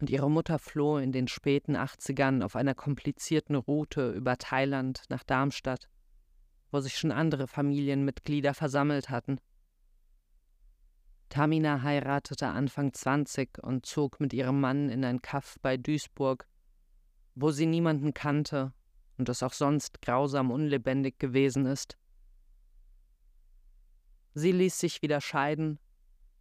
und 0.00 0.10
ihre 0.10 0.28
Mutter 0.28 0.58
floh 0.58 0.98
in 0.98 1.12
den 1.12 1.28
späten 1.28 1.76
80ern 1.76 2.42
auf 2.42 2.56
einer 2.56 2.74
komplizierten 2.74 3.54
Route 3.54 4.10
über 4.10 4.36
Thailand 4.38 5.04
nach 5.08 5.22
Darmstadt, 5.22 5.88
wo 6.72 6.80
sich 6.80 6.98
schon 6.98 7.12
andere 7.12 7.46
Familienmitglieder 7.46 8.52
versammelt 8.52 9.08
hatten. 9.08 9.38
Tamina 11.28 11.82
heiratete 11.82 12.48
Anfang 12.48 12.92
20 12.92 13.58
und 13.62 13.86
zog 13.86 14.20
mit 14.20 14.32
ihrem 14.32 14.60
Mann 14.60 14.88
in 14.88 15.04
ein 15.04 15.22
Kaff 15.22 15.56
bei 15.60 15.76
Duisburg, 15.76 16.46
wo 17.34 17.50
sie 17.50 17.66
niemanden 17.66 18.14
kannte 18.14 18.72
und 19.18 19.28
es 19.28 19.42
auch 19.42 19.52
sonst 19.52 20.02
grausam 20.02 20.50
unlebendig 20.50 21.18
gewesen 21.18 21.66
ist. 21.66 21.96
Sie 24.34 24.52
ließ 24.52 24.78
sich 24.78 25.02
wieder 25.02 25.20
scheiden, 25.20 25.78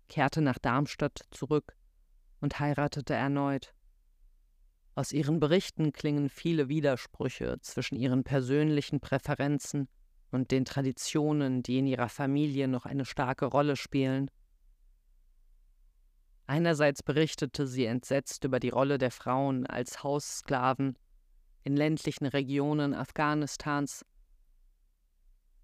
kehrte 0.09 0.41
nach 0.41 0.59
Darmstadt 0.59 1.21
zurück 1.31 1.75
und 2.41 2.59
heiratete 2.59 3.13
erneut. 3.13 3.73
Aus 4.95 5.11
ihren 5.11 5.39
Berichten 5.39 5.91
klingen 5.91 6.29
viele 6.29 6.69
Widersprüche 6.69 7.57
zwischen 7.61 7.95
ihren 7.95 8.23
persönlichen 8.23 8.99
Präferenzen 9.01 9.89
und 10.31 10.51
den 10.51 10.65
Traditionen, 10.65 11.63
die 11.63 11.79
in 11.79 11.87
ihrer 11.87 12.09
Familie 12.09 12.67
noch 12.67 12.85
eine 12.85 13.05
starke 13.05 13.45
Rolle 13.45 13.75
spielen. 13.75 14.31
Einerseits 16.47 17.01
berichtete 17.01 17.65
sie 17.65 17.85
entsetzt 17.85 18.43
über 18.43 18.59
die 18.59 18.69
Rolle 18.69 18.97
der 18.97 19.11
Frauen 19.11 19.65
als 19.65 20.03
Haussklaven 20.03 20.97
in 21.63 21.75
ländlichen 21.75 22.27
Regionen 22.27 22.93
Afghanistans. 22.93 24.05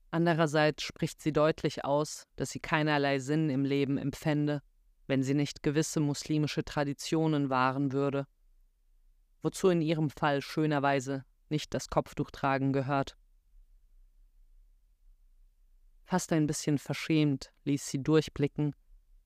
Andererseits 0.10 0.84
spricht 0.84 1.22
sie 1.22 1.32
deutlich 1.32 1.86
aus, 1.86 2.28
dass 2.36 2.50
sie 2.50 2.60
keinerlei 2.60 3.20
Sinn 3.20 3.50
im 3.50 3.64
Leben 3.64 3.98
empfände, 3.98 4.64
wenn 5.06 5.22
sie 5.24 5.36
nicht 5.36 5.62
gewisse 5.62 6.00
muslimische 6.00 6.64
Traditionen 6.64 7.50
wahren 7.50 7.92
würde, 7.92 8.26
wozu 9.42 9.70
in 9.70 9.82
ihrem 9.82 10.10
Fall 10.10 10.42
schönerweise 10.42 11.24
nicht 11.50 11.74
das 11.74 11.90
Kopftuchtragen 11.90 12.74
gehört. 12.74 13.18
Fast 16.06 16.34
ein 16.34 16.48
bisschen 16.48 16.78
verschämt 16.78 17.54
ließ 17.64 17.88
sie 17.88 18.02
durchblicken, 18.02 18.76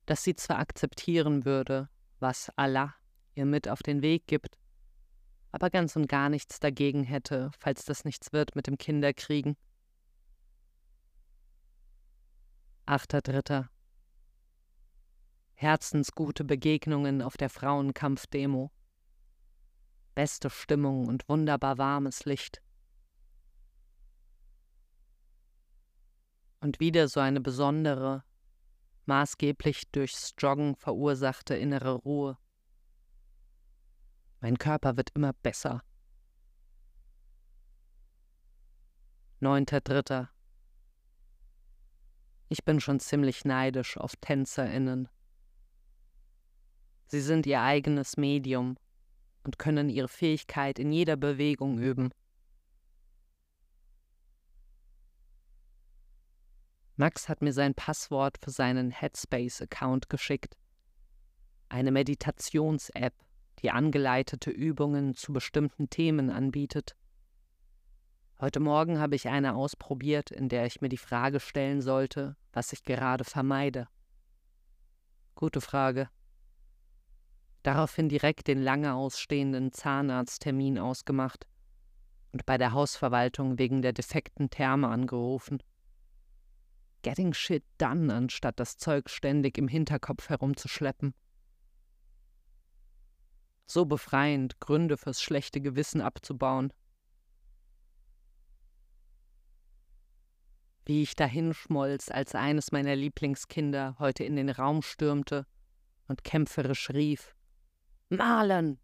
dass 0.06 0.24
sie 0.24 0.36
zwar 0.36 0.60
akzeptieren 0.60 1.46
würde, 1.46 1.90
was 2.20 2.50
Allah 2.56 2.96
ihr 3.34 3.46
mit 3.46 3.68
auf 3.68 3.84
den 3.84 4.02
Weg 4.02 4.28
gibt, 4.28 4.58
aber 5.52 5.70
ganz 5.70 5.96
und 5.96 6.08
gar 6.08 6.30
nichts 6.30 6.60
dagegen 6.60 7.04
hätte, 7.04 7.52
falls 7.60 7.86
das 7.86 8.04
nichts 8.04 8.34
wird 8.34 8.56
mit 8.56 8.68
dem 8.68 8.78
Kinderkriegen. 8.78 9.56
8.3. 12.88 13.68
Herzensgute 15.54 16.44
Begegnungen 16.44 17.22
auf 17.22 17.38
der 17.38 17.50
Frauenkampfdemo. 17.50 18.72
Beste 20.14 20.50
Stimmung 20.50 21.08
und 21.08 21.28
wunderbar 21.28 21.78
warmes 21.78 22.26
Licht. 22.26 22.62
Und 26.60 26.80
wieder 26.80 27.08
so 27.08 27.20
eine 27.22 27.42
besondere, 27.42 28.24
maßgeblich 29.08 29.92
durchs 29.92 30.34
Joggen 30.38 30.76
verursachte 30.76 31.56
innere 31.56 31.94
Ruhe. 31.94 32.38
Mein 34.42 34.58
Körper 34.58 34.98
wird 34.98 35.12
immer 35.16 35.34
besser. 35.34 35.82
9.3. 39.42 40.28
Ich 42.50 42.64
bin 42.64 42.80
schon 42.80 43.00
ziemlich 43.00 43.44
neidisch 43.44 43.98
auf 43.98 44.16
TänzerInnen. 44.18 45.10
Sie 47.08 47.22
sind 47.22 47.46
ihr 47.46 47.62
eigenes 47.62 48.18
Medium 48.18 48.78
und 49.44 49.60
können 49.60 49.90
ihre 49.90 50.08
Fähigkeit 50.08 50.80
in 50.80 50.92
jeder 50.92 51.16
Bewegung 51.16 51.78
üben. 51.80 52.12
Max 56.98 57.28
hat 57.28 57.42
mir 57.42 57.52
sein 57.52 57.76
Passwort 57.76 58.38
für 58.42 58.52
seinen 58.52 58.90
Headspace-Account 58.90 60.10
geschickt. 60.10 60.56
Eine 61.68 61.92
Meditations-App, 61.92 63.14
die 63.62 63.72
angeleitete 63.72 64.50
Übungen 64.50 65.14
zu 65.14 65.34
bestimmten 65.34 65.90
Themen 65.90 66.30
anbietet. 66.30 66.96
Heute 68.40 68.62
Morgen 68.62 69.00
habe 69.00 69.16
ich 69.16 69.28
eine 69.28 69.56
ausprobiert, 69.56 70.32
in 70.32 70.48
der 70.48 70.66
ich 70.66 70.80
mir 70.80 70.88
die 70.88 70.98
Frage 70.98 71.42
stellen 71.42 71.82
sollte, 71.82 72.38
was 72.54 72.72
ich 72.72 72.84
gerade 72.84 73.26
vermeide. 73.26 73.90
Gute 75.36 75.60
Frage. 75.60 76.10
Daraufhin 77.64 78.08
direkt 78.08 78.48
den 78.48 78.62
lange 78.62 78.94
ausstehenden 78.94 79.74
Zahnarzttermin 79.74 80.80
ausgemacht 80.80 81.46
und 82.32 82.46
bei 82.46 82.58
der 82.58 82.72
Hausverwaltung 82.72 83.60
wegen 83.60 83.82
der 83.82 83.92
defekten 83.92 84.50
Therme 84.50 84.88
angerufen 84.88 85.60
getting 87.06 87.34
shit 87.34 87.64
done, 87.78 88.12
anstatt 88.12 88.60
das 88.60 88.78
Zeug 88.78 89.12
ständig 89.12 89.60
im 89.60 89.68
Hinterkopf 89.68 90.28
herumzuschleppen. 90.28 91.14
So 93.68 93.86
befreiend, 93.86 94.60
Gründe 94.60 94.98
fürs 94.98 95.22
schlechte 95.22 95.62
Gewissen 95.62 96.02
abzubauen. 96.02 96.74
Wie 100.86 101.04
ich 101.04 101.16
dahinschmolz, 101.16 102.10
als 102.10 102.34
eines 102.34 102.72
meiner 102.72 102.96
Lieblingskinder 102.96 103.98
heute 104.00 104.24
in 104.24 104.36
den 104.36 104.50
Raum 104.50 104.82
stürmte 104.82 105.46
und 106.08 106.24
kämpferisch 106.24 106.90
rief: 106.90 107.36
Malen! 108.10 108.80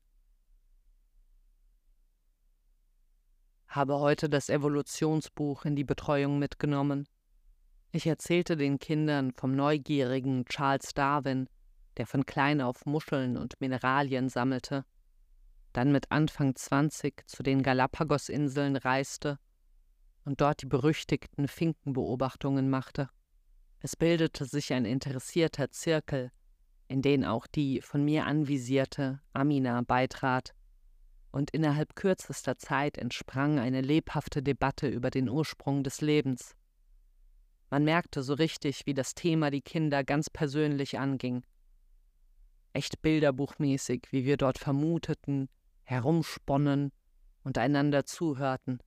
Habe 3.68 3.98
heute 4.00 4.30
das 4.30 4.50
Evolutionsbuch 4.50 5.66
in 5.66 5.76
die 5.76 5.86
Betreuung 5.86 6.38
mitgenommen 6.38 7.08
ich 7.92 8.08
erzählte 8.08 8.56
den 8.58 8.80
Kindern 8.80 9.32
vom 9.32 9.56
neugierigen 9.56 10.46
Charles 10.46 10.94
Darwin, 10.94 11.48
der 11.98 12.08
von 12.08 12.26
klein 12.26 12.62
auf 12.62 12.86
Muscheln 12.86 13.38
und 13.38 13.60
Mineralien 13.60 14.30
sammelte, 14.30 14.86
dann 15.74 15.92
mit 15.92 16.12
Anfang 16.12 16.56
20 16.56 17.28
zu 17.28 17.44
den 17.44 17.64
Galapagosinseln 17.64 18.76
reiste 18.76 19.40
und 20.26 20.42
dort 20.42 20.62
die 20.62 20.68
berüchtigten 20.68 21.48
Finkenbeobachtungen 21.48 22.70
machte. 22.70 23.10
Es 23.80 23.96
bildete 23.96 24.46
sich 24.46 24.74
ein 24.74 24.86
interessierter 24.86 25.72
Zirkel, 25.72 26.32
in 26.88 27.02
den 27.02 27.26
auch 27.26 27.48
die 27.48 27.82
von 27.82 28.04
mir 28.04 28.26
anvisierte 28.26 29.22
Amina 29.34 29.82
beitrat, 29.82 30.54
und 31.32 31.52
innerhalb 31.52 31.96
kürzester 31.96 32.58
Zeit 32.58 32.98
entsprang 32.98 33.58
eine 33.58 33.80
lebhafte 33.80 34.44
Debatte 34.44 34.88
über 34.88 35.10
den 35.10 35.30
Ursprung 35.30 35.82
des 35.82 36.02
Lebens. 36.02 36.56
Man 37.72 37.86
merkte 37.86 38.22
so 38.22 38.34
richtig, 38.34 38.86
wie 38.86 38.94
das 38.94 39.16
Thema 39.16 39.50
die 39.50 39.62
Kinder 39.62 40.04
ganz 40.04 40.30
persönlich 40.30 41.00
anging. 41.00 41.46
Echt 42.74 43.02
bilderbuchmäßig, 43.02 44.08
wie 44.12 44.26
wir 44.26 44.36
dort 44.36 44.58
vermuteten, 44.58 45.48
herumsponnen 45.84 46.92
und 47.44 47.58
einander 47.58 48.06
zuhörten. 48.06 48.84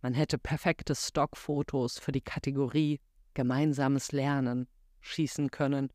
Man 0.00 0.14
hätte 0.14 0.38
perfekte 0.38 0.94
Stockfotos 0.94 1.98
für 1.98 2.12
die 2.12 2.22
Kategorie 2.22 2.98
gemeinsames 3.34 4.10
Lernen 4.12 4.68
schießen 5.02 5.50
können. 5.50 5.92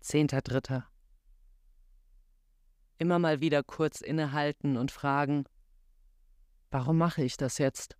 Zehnter 0.00 0.40
Dritter. 0.40 0.88
Immer 2.96 3.18
mal 3.18 3.40
wieder 3.40 3.62
kurz 3.62 4.00
innehalten 4.00 4.78
und 4.78 4.90
fragen, 4.90 5.44
warum 6.70 6.96
mache 6.96 7.22
ich 7.22 7.36
das 7.36 7.58
jetzt? 7.58 7.98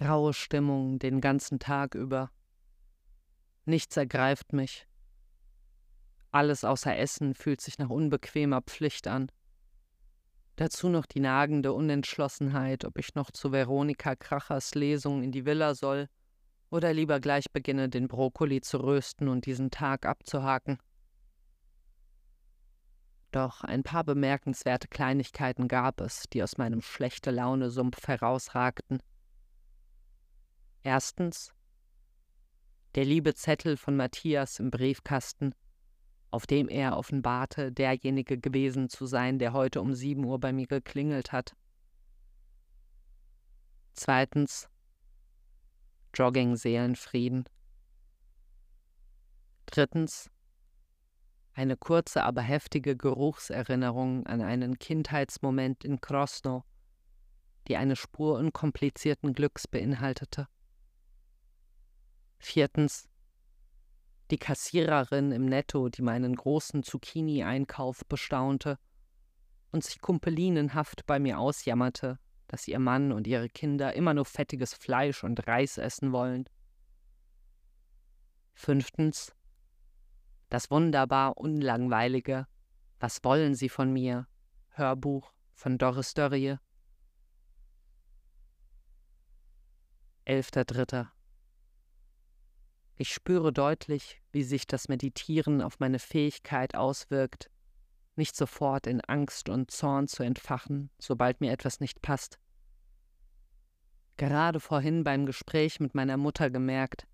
Graue 0.00 0.32
Stimmung 0.32 0.98
den 0.98 1.20
ganzen 1.20 1.58
Tag 1.58 1.94
über. 1.94 2.30
Nichts 3.66 3.98
ergreift 3.98 4.54
mich. 4.54 4.88
Alles 6.30 6.64
außer 6.64 6.96
Essen 6.96 7.34
fühlt 7.34 7.60
sich 7.60 7.78
nach 7.78 7.90
unbequemer 7.90 8.62
Pflicht 8.62 9.06
an. 9.06 9.30
Dazu 10.56 10.88
noch 10.88 11.04
die 11.04 11.20
nagende 11.20 11.74
Unentschlossenheit, 11.74 12.86
ob 12.86 12.96
ich 12.96 13.14
noch 13.14 13.30
zu 13.30 13.52
Veronika 13.52 14.16
Krachers 14.16 14.74
Lesung 14.74 15.22
in 15.22 15.32
die 15.32 15.44
Villa 15.44 15.74
soll 15.74 16.08
oder 16.70 16.94
lieber 16.94 17.20
gleich 17.20 17.50
beginne, 17.52 17.90
den 17.90 18.08
Brokkoli 18.08 18.62
zu 18.62 18.78
rösten 18.78 19.28
und 19.28 19.44
diesen 19.44 19.70
Tag 19.70 20.06
abzuhaken. 20.06 20.78
Doch 23.32 23.64
ein 23.64 23.82
paar 23.82 24.04
bemerkenswerte 24.04 24.88
Kleinigkeiten 24.88 25.68
gab 25.68 26.00
es, 26.00 26.24
die 26.32 26.42
aus 26.42 26.56
meinem 26.56 26.80
schlechte 26.80 27.30
Laune-Sumpf 27.30 28.08
herausragten. 28.08 29.02
Erstens 30.82 31.52
der 32.94 33.04
liebe 33.04 33.34
Zettel 33.34 33.76
von 33.76 33.96
Matthias 33.96 34.58
im 34.58 34.70
Briefkasten, 34.70 35.54
auf 36.30 36.46
dem 36.46 36.68
er 36.68 36.96
offenbarte, 36.96 37.70
derjenige 37.70 38.38
gewesen 38.38 38.88
zu 38.88 39.06
sein, 39.06 39.38
der 39.38 39.52
heute 39.52 39.80
um 39.80 39.94
sieben 39.94 40.24
Uhr 40.24 40.40
bei 40.40 40.52
mir 40.52 40.66
geklingelt 40.66 41.32
hat. 41.32 41.54
Zweitens 43.92 44.68
Jogging-Seelenfrieden. 46.14 47.44
Drittens 49.66 50.30
eine 51.52 51.76
kurze, 51.76 52.24
aber 52.24 52.40
heftige 52.40 52.96
Geruchserinnerung 52.96 54.26
an 54.26 54.40
einen 54.40 54.78
Kindheitsmoment 54.78 55.84
in 55.84 56.00
Krosno, 56.00 56.64
die 57.68 57.76
eine 57.76 57.96
Spur 57.96 58.38
unkomplizierten 58.38 59.34
Glücks 59.34 59.68
beinhaltete. 59.68 60.48
Viertens. 62.40 63.06
Die 64.30 64.38
Kassiererin 64.38 65.30
im 65.30 65.44
Netto, 65.44 65.90
die 65.90 66.02
meinen 66.02 66.34
großen 66.34 66.82
Zucchini-Einkauf 66.82 68.06
bestaunte 68.08 68.78
und 69.70 69.84
sich 69.84 70.00
kumpelinenhaft 70.00 71.06
bei 71.06 71.18
mir 71.18 71.38
ausjammerte, 71.38 72.18
dass 72.48 72.66
ihr 72.66 72.78
Mann 72.78 73.12
und 73.12 73.26
ihre 73.26 73.48
Kinder 73.48 73.94
immer 73.94 74.14
nur 74.14 74.24
fettiges 74.24 74.72
Fleisch 74.74 75.22
und 75.22 75.46
Reis 75.46 75.78
essen 75.78 76.12
wollen. 76.12 76.48
Fünftens. 78.54 79.34
Das 80.48 80.70
wunderbar 80.70 81.36
unlangweilige 81.36 82.46
Was 82.98 83.22
wollen 83.22 83.54
Sie 83.54 83.68
von 83.68 83.92
mir? 83.92 84.26
Hörbuch 84.70 85.32
von 85.52 85.78
Doris 85.78 86.14
Dörrie. 86.14 86.56
Elfter 90.24 90.64
Dritter. 90.64 91.12
Ich 93.00 93.14
spüre 93.14 93.50
deutlich, 93.50 94.20
wie 94.30 94.42
sich 94.42 94.66
das 94.66 94.88
Meditieren 94.88 95.62
auf 95.62 95.80
meine 95.80 95.98
Fähigkeit 95.98 96.74
auswirkt, 96.74 97.50
nicht 98.14 98.36
sofort 98.36 98.86
in 98.86 99.00
Angst 99.00 99.48
und 99.48 99.70
Zorn 99.70 100.06
zu 100.06 100.22
entfachen, 100.22 100.90
sobald 100.98 101.40
mir 101.40 101.50
etwas 101.50 101.80
nicht 101.80 102.02
passt. 102.02 102.38
Gerade 104.18 104.60
vorhin 104.60 105.02
beim 105.02 105.24
Gespräch 105.24 105.80
mit 105.80 105.94
meiner 105.94 106.18
Mutter 106.18 106.50
gemerkt, 106.50 107.06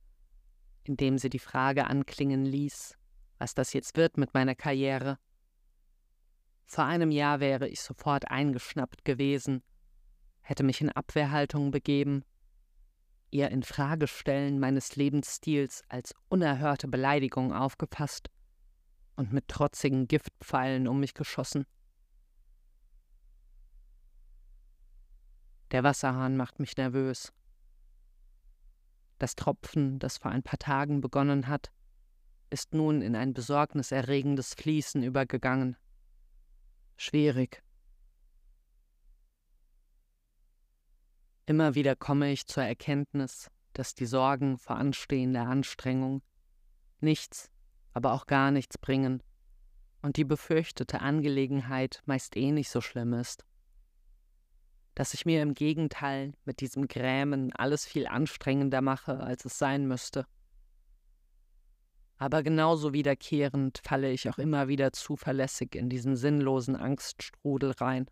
indem 0.83 1.18
sie 1.18 1.31
die 1.31 1.38
Frage 1.38 1.87
anklingen 1.87 2.44
ließ, 2.44 2.99
was 3.38 3.55
das 3.55 3.72
jetzt 3.72 3.96
wird 3.96 4.16
mit 4.16 4.35
meiner 4.35 4.57
Karriere. 4.57 5.20
Vor 6.64 6.83
einem 6.83 7.12
Jahr 7.12 7.38
wäre 7.38 7.68
ich 7.68 7.81
sofort 7.81 8.29
eingeschnappt 8.29 9.05
gewesen, 9.05 9.62
hätte 10.40 10.64
mich 10.64 10.81
in 10.81 10.90
Abwehrhaltung 10.90 11.70
begeben, 11.70 12.25
ihr 13.37 13.51
Infragestellen 13.51 14.59
meines 14.59 14.96
Lebensstils 14.96 15.83
als 15.88 16.14
unerhörte 16.29 16.88
Beleidigung 16.88 17.53
aufgefasst 17.53 18.31
und 19.14 19.33
mit 19.33 19.49
trotzigen 19.49 20.09
Giftpfeilen 20.09 20.88
um 20.88 21.01
mich 21.01 21.12
geschossen. 21.12 21.66
Der 25.70 25.85
Wasserhahn 25.85 26.37
macht 26.37 26.61
mich 26.61 26.77
nervös. 26.79 27.33
Das 29.18 29.35
Tropfen, 29.35 29.99
das 29.99 30.16
vor 30.16 30.31
ein 30.31 30.42
paar 30.42 30.59
Tagen 30.59 31.03
begonnen 31.03 31.46
hat, 31.46 31.70
ist 32.49 32.72
nun 32.72 33.03
in 33.03 33.16
ein 33.16 33.35
besorgniserregendes 33.35 34.55
Fließen 34.55 35.03
übergegangen. 35.03 35.77
Schwierig. 36.96 37.62
Immer 41.47 41.75
wieder 41.75 41.97
komme 41.97 42.33
ich 42.33 42.47
zur 42.47 42.65
Erkenntnis, 42.65 43.51
dass 43.73 43.95
die 43.95 44.07
Sorgen 44.07 44.59
vor 44.59 44.77
anstehender 44.77 45.47
Anstrengung 45.47 46.23
nichts, 47.01 47.51
aber 47.93 48.13
auch 48.13 48.27
gar 48.27 48.51
nichts 48.51 48.79
bringen 48.79 49.23
und 50.03 50.17
die 50.17 50.25
befürchtete 50.25 51.01
Angelegenheit 51.01 52.03
meist 52.05 52.37
eh 52.37 52.53
nicht 52.53 52.71
so 52.71 52.81
schlimm 52.81 53.13
ist 53.13 53.45
dass 54.97 55.13
ich 55.13 55.27
mir 55.27 55.43
im 55.43 55.53
Gegenteil 55.53 56.33
mit 56.47 56.61
diesem 56.61 56.89
Grämen 56.89 57.53
alles 57.53 57.85
viel 57.85 58.07
anstrengender 58.07 58.81
mache, 58.81 59.21
als 59.21 59.45
es 59.45 59.59
sein 59.59 59.87
müsste. 59.87 60.27
Aber 62.17 62.43
genauso 62.43 62.95
wiederkehrend 62.95 63.79
falle 63.85 64.11
ich 64.11 64.31
auch 64.31 64.39
immer 64.39 64.69
wieder 64.69 64.93
zuverlässig 64.93 65.75
in 65.75 65.91
diesen 65.91 66.17
sinnlosen 66.17 66.77
Angststrudel 66.77 67.73
rein. 67.73 68.07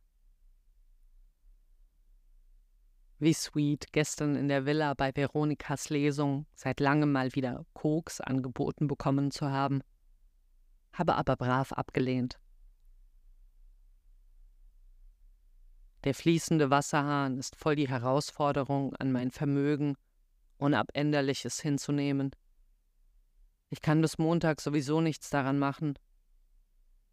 Wie 3.19 3.33
sweet, 3.33 3.93
gestern 3.93 4.35
in 4.35 4.49
der 4.49 4.67
Villa 4.67 4.95
bei 4.95 5.15
Veronikas 5.15 5.89
Lesung 5.89 6.47
seit 6.55 6.81
langem 6.81 7.13
mal 7.13 7.35
wieder 7.35 7.65
Koks 7.73 8.21
angeboten 8.21 8.89
bekommen 8.89 9.31
zu 9.31 9.51
haben, 9.51 9.83
habe 10.93 11.15
aber 11.15 11.37
brav 11.37 11.73
abgelehnt. 11.73 12.39
Der 16.05 16.15
fließende 16.15 16.69
Wasserhahn 16.71 17.39
ist 17.39 17.57
voll 17.57 17.77
die 17.77 17.89
Herausforderung 17.89 18.95
an 18.97 19.11
mein 19.11 19.31
Vermögen, 19.31 19.97
Unabänderliches 20.59 21.61
hinzunehmen. 21.61 22.31
Ich 23.71 23.81
kann 23.81 24.03
bis 24.03 24.19
Montag 24.19 24.61
sowieso 24.61 25.01
nichts 25.01 25.31
daran 25.31 25.59
machen. 25.59 25.99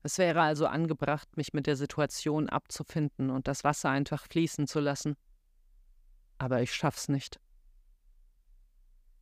Es 0.04 0.18
wäre 0.18 0.42
also 0.42 0.66
angebracht, 0.68 1.38
mich 1.38 1.54
mit 1.54 1.68
der 1.68 1.78
Situation 1.78 2.50
abzufinden 2.50 3.30
und 3.30 3.48
das 3.48 3.64
Wasser 3.64 3.90
einfach 3.92 4.26
fließen 4.28 4.68
zu 4.68 4.80
lassen. 4.80 5.16
Aber 6.42 6.60
ich 6.64 6.74
schaff's 6.74 7.08
nicht. 7.08 7.40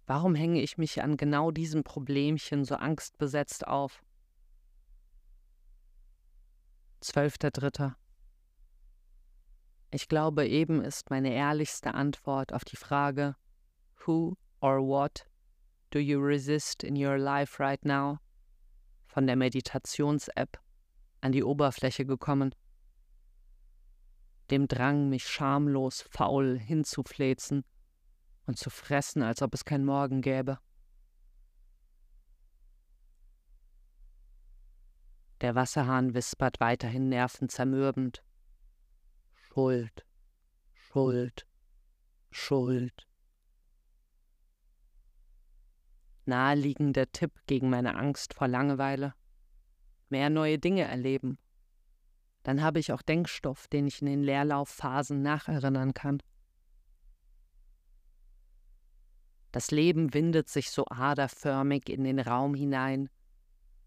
Warum 0.08 0.36
hänge 0.36 0.62
ich 0.62 0.78
mich 0.78 1.04
an 1.04 1.18
genau 1.18 1.52
diesem 1.52 1.84
Problemchen 1.84 2.64
so 2.64 2.76
angstbesetzt 2.76 3.68
auf? 3.68 4.02
Zwölfter 7.02 7.52
Dritter. 7.52 7.98
Ich 9.92 10.08
glaube, 10.08 10.48
eben 10.48 10.82
ist 10.82 11.10
meine 11.10 11.34
ehrlichste 11.34 11.94
Antwort 11.94 12.54
auf 12.54 12.64
die 12.64 12.78
Frage 12.78 13.36
Who 14.06 14.38
or 14.62 14.80
what 14.80 15.28
do 15.90 16.00
you 16.00 16.22
resist 16.22 16.86
in 16.86 16.96
your 16.96 17.18
life 17.18 17.62
right 17.62 17.84
now? 17.84 18.20
von 19.08 19.28
der 19.28 19.36
Meditations-App 19.36 20.58
an 21.20 21.34
die 21.34 21.44
Oberfläche 21.44 22.06
gekommen. 22.06 22.56
Dem 24.52 24.68
Drang, 24.68 25.10
mich 25.10 25.28
schamlos 25.28 26.02
faul 26.02 26.58
hinzuflezen 26.58 27.64
und 28.46 28.58
zu 28.58 28.70
fressen, 28.70 29.22
als 29.22 29.42
ob 29.42 29.54
es 29.54 29.64
kein 29.64 29.86
Morgen 29.86 30.22
gäbe. 30.22 30.60
Der 35.42 35.56
Wasserhahn 35.56 36.14
wispert 36.14 36.60
weiterhin 36.60 37.10
nervenzermürbend. 37.10 38.24
Schuld, 39.34 40.06
Schuld, 40.74 41.48
Schuld. 42.32 43.08
Naheliegender 46.26 47.12
Tipp 47.12 47.32
gegen 47.48 47.70
meine 47.70 47.96
Angst 47.96 48.34
vor 48.34 48.48
Langeweile. 48.48 49.14
Mehr 50.10 50.30
neue 50.30 50.60
Dinge 50.60 50.84
erleben. 50.84 51.38
Dann 52.44 52.62
habe 52.62 52.80
ich 52.80 52.92
auch 52.92 53.02
Denkstoff, 53.02 53.68
den 53.68 53.88
ich 53.88 54.02
in 54.02 54.08
den 54.08 54.24
Leerlaufphasen 54.24 55.22
nacherinnern 55.22 55.94
kann. 55.94 56.22
Das 59.52 59.72
Leben 59.72 60.14
windet 60.14 60.48
sich 60.48 60.70
so 60.70 60.86
aderförmig 60.86 61.90
in 61.90 62.04
den 62.04 62.20
Raum 62.20 62.54
hinein, 62.54 63.10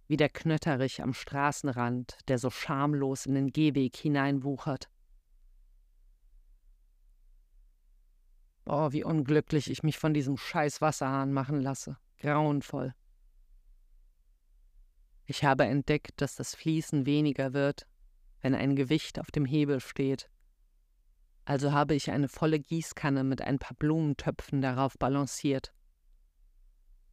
wie 0.09 0.17
der 0.17 0.29
Knötterich 0.29 1.03
am 1.03 1.15
Straßenrand, 1.15 2.19
der 2.29 2.39
so 2.39 2.51
schamlos 2.51 3.27
in 3.27 3.35
den 3.35 3.53
Gehweg 3.53 3.97
hineinwuchert. 3.97 4.91
Oh, 8.67 8.93
wie 8.93 9.05
unglücklich 9.05 9.71
ich 9.71 9.83
mich 9.83 9.99
von 9.99 10.15
diesem 10.15 10.37
scheiß 10.37 10.81
Wasserhahn 10.81 11.33
machen 11.33 11.61
lasse. 11.61 11.97
Grauenvoll. 12.19 12.95
Ich 15.25 15.45
habe 15.45 15.65
entdeckt, 15.65 16.21
dass 16.21 16.37
das 16.37 16.55
Fließen 16.55 17.07
weniger 17.07 17.53
wird, 17.53 17.87
wenn 18.43 18.55
ein 18.55 18.77
Gewicht 18.77 19.19
auf 19.19 19.31
dem 19.31 19.47
Hebel 19.47 19.81
steht. 19.81 20.29
Also 21.45 21.73
habe 21.73 21.95
ich 21.95 22.11
eine 22.11 22.29
volle 22.29 22.61
Gießkanne 22.61 23.25
mit 23.25 23.43
ein 23.43 23.59
paar 23.59 23.77
Blumentöpfen 23.77 24.61
darauf 24.61 24.99
balanciert. 24.99 25.73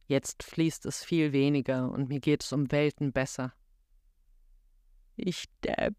Jetzt 0.06 0.42
fließt 0.42 0.86
es 0.86 1.04
viel 1.04 1.32
weniger 1.32 1.90
und 1.90 2.08
mir 2.08 2.20
geht 2.20 2.42
es 2.42 2.52
um 2.52 2.70
Welten 2.70 3.12
besser. 3.12 3.52
Ich 5.16 5.44
depp. 5.64 5.94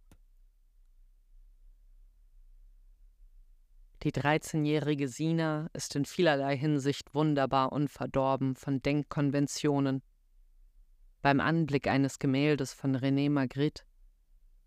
Die 4.04 4.12
13-jährige 4.12 5.08
Sina 5.08 5.70
ist 5.74 5.96
in 5.96 6.06
vielerlei 6.06 6.58
Hinsicht 6.58 7.14
wunderbar 7.14 7.72
unverdorben 7.72 8.56
von 8.56 8.82
Denkkonventionen. 8.82 10.02
Beim 11.22 11.40
Anblick 11.40 11.88
eines 11.88 12.18
Gemäldes 12.18 12.74
von 12.74 12.98
René 12.98 13.30
Magritte, 13.30 13.84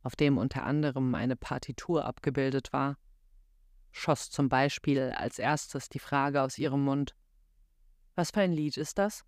auf 0.04 0.14
dem 0.14 0.38
unter 0.38 0.64
anderem 0.64 1.14
eine 1.14 1.34
Partitur 1.34 2.04
abgebildet 2.04 2.72
war, 2.72 2.98
schoss 3.90 4.30
zum 4.30 4.48
Beispiel 4.48 5.12
als 5.16 5.38
erstes 5.38 5.88
die 5.88 5.98
Frage 5.98 6.42
aus 6.42 6.58
ihrem 6.58 6.84
Mund 6.84 7.16
Was 8.14 8.30
für 8.30 8.40
ein 8.40 8.52
Lied 8.52 8.76
ist 8.76 8.98
das? 8.98 9.24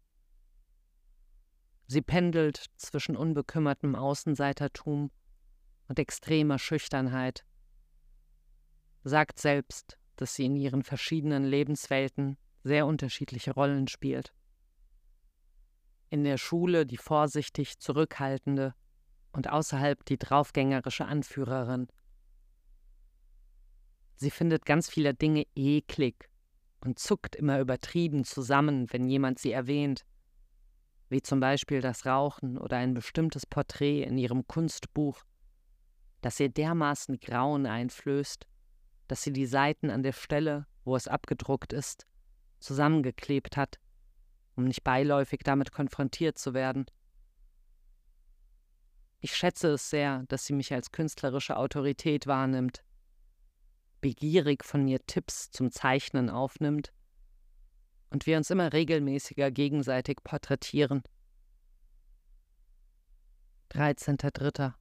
Sie 1.88 2.02
pendelt 2.02 2.66
zwischen 2.76 3.16
unbekümmertem 3.16 3.96
Außenseitertum 3.96 5.10
und 5.88 5.98
extremer 5.98 6.58
Schüchternheit 6.58 7.44
sagt 9.02 9.38
selbst, 9.38 9.98
dass 10.16 10.34
sie 10.34 10.46
in 10.46 10.56
ihren 10.56 10.82
verschiedenen 10.82 11.44
Lebenswelten 11.44 12.36
sehr 12.64 12.86
unterschiedliche 12.86 13.54
Rollen 13.54 13.86
spielt. 13.86 14.34
In 16.10 16.24
der 16.24 16.38
Schule 16.38 16.84
die 16.86 16.96
vorsichtig 16.96 17.78
zurückhaltende 17.78 18.74
und 19.36 19.50
außerhalb 19.50 20.02
die 20.06 20.16
draufgängerische 20.16 21.04
Anführerin. 21.04 21.88
Sie 24.16 24.30
findet 24.30 24.64
ganz 24.64 24.88
viele 24.88 25.12
Dinge 25.12 25.46
eklig 25.54 26.30
und 26.80 26.98
zuckt 26.98 27.36
immer 27.36 27.60
übertrieben 27.60 28.24
zusammen, 28.24 28.90
wenn 28.92 29.06
jemand 29.06 29.38
sie 29.38 29.52
erwähnt, 29.52 30.06
wie 31.10 31.20
zum 31.20 31.38
Beispiel 31.38 31.82
das 31.82 32.06
Rauchen 32.06 32.56
oder 32.56 32.78
ein 32.78 32.94
bestimmtes 32.94 33.44
Porträt 33.44 34.04
in 34.04 34.16
ihrem 34.16 34.46
Kunstbuch, 34.46 35.22
das 36.22 36.40
ihr 36.40 36.48
dermaßen 36.48 37.20
Grauen 37.20 37.66
einflößt, 37.66 38.46
dass 39.06 39.22
sie 39.22 39.34
die 39.34 39.46
Seiten 39.46 39.90
an 39.90 40.02
der 40.02 40.12
Stelle, 40.12 40.66
wo 40.84 40.96
es 40.96 41.08
abgedruckt 41.08 41.74
ist, 41.74 42.06
zusammengeklebt 42.58 43.58
hat, 43.58 43.78
um 44.56 44.64
nicht 44.64 44.82
beiläufig 44.82 45.40
damit 45.44 45.72
konfrontiert 45.72 46.38
zu 46.38 46.54
werden. 46.54 46.86
Ich 49.20 49.34
schätze 49.36 49.68
es 49.72 49.90
sehr, 49.90 50.24
dass 50.28 50.46
sie 50.46 50.52
mich 50.52 50.72
als 50.72 50.92
künstlerische 50.92 51.56
Autorität 51.56 52.26
wahrnimmt, 52.26 52.84
begierig 54.00 54.64
von 54.64 54.84
mir 54.84 55.04
Tipps 55.06 55.50
zum 55.50 55.70
Zeichnen 55.70 56.30
aufnimmt 56.30 56.92
und 58.10 58.26
wir 58.26 58.36
uns 58.36 58.50
immer 58.50 58.72
regelmäßiger 58.72 59.50
gegenseitig 59.50 60.18
porträtieren. 60.22 61.02
13.3. 63.70 64.74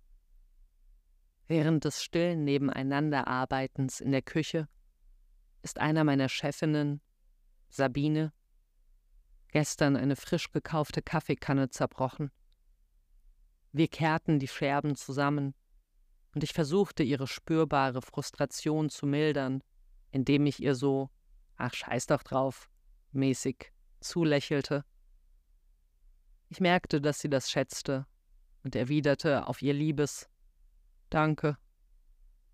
Während 1.47 1.85
des 1.85 2.03
stillen 2.03 2.43
Nebeneinanderarbeitens 2.43 3.99
in 3.99 4.11
der 4.11 4.21
Küche 4.21 4.67
ist 5.63 5.79
einer 5.79 6.03
meiner 6.03 6.29
Chefinnen, 6.29 7.01
Sabine, 7.69 8.31
gestern 9.51 9.95
eine 9.95 10.15
frisch 10.15 10.51
gekaufte 10.51 11.01
Kaffeekanne 11.01 11.69
zerbrochen. 11.69 12.31
Wir 13.75 13.89
kehrten 13.89 14.39
die 14.39 14.47
Scherben 14.47 14.95
zusammen, 14.95 15.53
und 16.33 16.45
ich 16.45 16.53
versuchte 16.53 17.03
ihre 17.03 17.27
spürbare 17.27 18.01
Frustration 18.01 18.89
zu 18.89 19.05
mildern, 19.05 19.61
indem 20.11 20.45
ich 20.45 20.63
ihr 20.63 20.75
so, 20.75 21.09
ach 21.57 21.73
scheiß 21.73 22.07
doch 22.07 22.23
drauf, 22.23 22.69
mäßig 23.11 23.73
zulächelte. 23.99 24.85
Ich 26.47 26.61
merkte, 26.61 27.01
dass 27.01 27.19
sie 27.19 27.29
das 27.29 27.51
schätzte 27.51 28.07
und 28.63 28.77
erwiderte 28.77 29.45
auf 29.45 29.61
ihr 29.61 29.73
liebes 29.73 30.29
Danke 31.09 31.57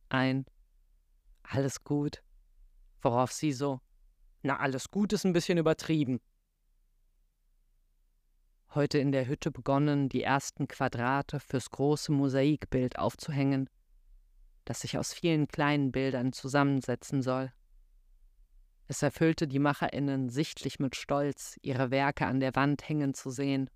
ein 0.09 0.47
Alles 1.43 1.83
gut, 1.83 2.23
worauf 2.99 3.31
sie 3.31 3.53
so 3.53 3.79
Na, 4.41 4.57
alles 4.57 4.89
gut 4.89 5.13
ist 5.13 5.25
ein 5.25 5.33
bisschen 5.33 5.59
übertrieben. 5.59 6.19
Heute 8.73 8.99
in 8.99 9.11
der 9.11 9.27
Hütte 9.27 9.51
begonnen, 9.51 10.07
die 10.07 10.23
ersten 10.23 10.65
Quadrate 10.65 11.41
fürs 11.41 11.71
große 11.71 12.13
Mosaikbild 12.13 12.97
aufzuhängen, 12.97 13.69
das 14.63 14.79
sich 14.79 14.97
aus 14.97 15.11
vielen 15.13 15.49
kleinen 15.49 15.91
Bildern 15.91 16.31
zusammensetzen 16.31 17.21
soll. 17.21 17.51
Es 18.87 19.01
erfüllte 19.01 19.45
die 19.45 19.59
MacherInnen 19.59 20.29
sichtlich 20.29 20.79
mit 20.79 20.95
Stolz, 20.95 21.57
ihre 21.61 21.91
Werke 21.91 22.25
an 22.25 22.39
der 22.39 22.55
Wand 22.55 22.87
hängen 22.87 23.13
zu 23.13 23.29
sehen. 23.29 23.69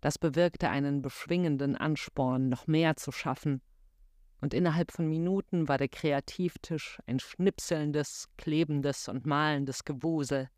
Das 0.00 0.18
bewirkte 0.18 0.70
einen 0.70 1.02
beschwingenden 1.02 1.76
Ansporn, 1.76 2.48
noch 2.48 2.66
mehr 2.66 2.96
zu 2.96 3.12
schaffen, 3.12 3.60
und 4.40 4.54
innerhalb 4.54 4.90
von 4.90 5.06
Minuten 5.06 5.68
war 5.68 5.76
der 5.76 5.88
Kreativtisch 5.88 6.98
ein 7.06 7.18
schnipselndes, 7.18 8.28
klebendes 8.38 9.08
und 9.08 9.26
malendes 9.26 9.84
Gewusel. 9.84 10.48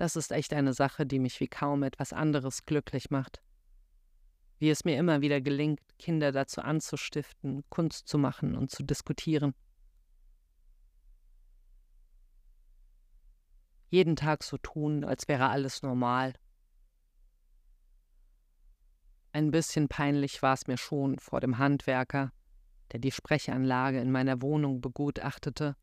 Das 0.00 0.16
ist 0.16 0.32
echt 0.32 0.54
eine 0.54 0.72
Sache, 0.72 1.04
die 1.04 1.18
mich 1.18 1.40
wie 1.40 1.48
kaum 1.48 1.82
etwas 1.82 2.14
anderes 2.14 2.64
glücklich 2.64 3.10
macht. 3.10 3.42
Wie 4.58 4.70
es 4.70 4.84
mir 4.86 4.96
immer 4.96 5.20
wieder 5.20 5.42
gelingt, 5.42 5.80
Kinder 5.98 6.32
dazu 6.32 6.62
anzustiften, 6.62 7.64
Kunst 7.68 8.08
zu 8.08 8.16
machen 8.16 8.56
und 8.56 8.70
zu 8.70 8.82
diskutieren. 8.82 9.54
jeden 13.90 14.16
Tag 14.16 14.42
so 14.42 14.56
tun, 14.56 15.04
als 15.04 15.28
wäre 15.28 15.48
alles 15.48 15.82
normal. 15.82 16.32
Ein 19.32 19.50
bisschen 19.50 19.88
peinlich 19.88 20.42
war 20.42 20.54
es 20.54 20.66
mir 20.66 20.76
schon 20.76 21.18
vor 21.18 21.40
dem 21.40 21.58
Handwerker, 21.58 22.32
der 22.92 23.00
die 23.00 23.12
Sprechanlage 23.12 24.00
in 24.00 24.10
meiner 24.10 24.40
Wohnung 24.42 24.80
begutachtete, 24.80 25.76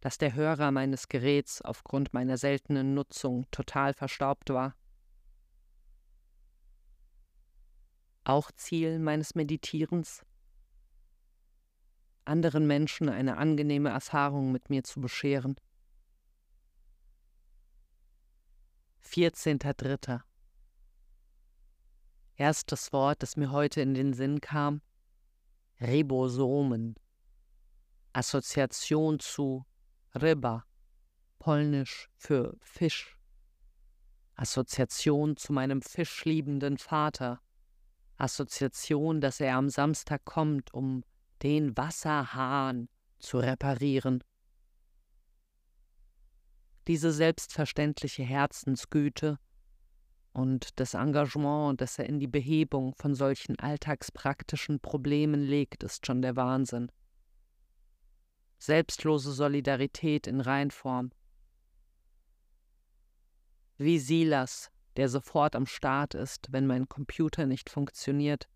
dass 0.00 0.18
der 0.18 0.34
Hörer 0.34 0.70
meines 0.70 1.08
Geräts 1.08 1.62
aufgrund 1.62 2.12
meiner 2.12 2.36
seltenen 2.38 2.94
Nutzung 2.94 3.46
total 3.50 3.94
verstaubt 3.94 4.50
war. 4.50 4.74
Auch 8.24 8.50
Ziel 8.52 8.98
meines 8.98 9.34
Meditierens? 9.34 10.24
Anderen 12.24 12.66
Menschen 12.66 13.08
eine 13.08 13.36
angenehme 13.36 13.90
Erfahrung 13.90 14.50
mit 14.50 14.68
mir 14.68 14.82
zu 14.82 15.00
bescheren. 15.00 15.56
14.3. 19.04 20.20
Erstes 22.34 22.92
Wort, 22.92 23.22
das 23.22 23.36
mir 23.36 23.50
heute 23.52 23.80
in 23.80 23.94
den 23.94 24.12
Sinn 24.12 24.40
kam, 24.40 24.82
Ribosomen. 25.80 26.96
Assoziation 28.12 29.20
zu 29.20 29.64
Ryba, 30.20 30.64
polnisch 31.38 32.08
für 32.16 32.56
Fisch. 32.60 33.18
Assoziation 34.34 35.36
zu 35.36 35.52
meinem 35.52 35.82
fischliebenden 35.82 36.78
Vater. 36.78 37.40
Assoziation, 38.18 39.20
dass 39.20 39.40
er 39.40 39.56
am 39.56 39.68
Samstag 39.68 40.24
kommt, 40.24 40.74
um 40.74 41.04
den 41.42 41.76
Wasserhahn 41.76 42.88
zu 43.18 43.38
reparieren 43.38 44.22
diese 46.86 47.12
selbstverständliche 47.12 48.22
Herzensgüte 48.22 49.38
und 50.32 50.78
das 50.78 50.94
Engagement, 50.94 51.80
das 51.80 51.98
er 51.98 52.06
in 52.06 52.20
die 52.20 52.28
Behebung 52.28 52.94
von 52.94 53.14
solchen 53.14 53.58
alltagspraktischen 53.58 54.80
Problemen 54.80 55.42
legt, 55.42 55.82
ist 55.82 56.06
schon 56.06 56.22
der 56.22 56.36
Wahnsinn. 56.36 56.92
Selbstlose 58.58 59.32
Solidarität 59.32 60.26
in 60.26 60.40
Reinform. 60.40 61.10
Wie 63.78 63.98
Silas, 63.98 64.70
der 64.96 65.08
sofort 65.08 65.54
am 65.54 65.66
Start 65.66 66.14
ist, 66.14 66.48
wenn 66.50 66.66
mein 66.66 66.88
Computer 66.88 67.46
nicht 67.46 67.68
funktioniert 67.68 68.48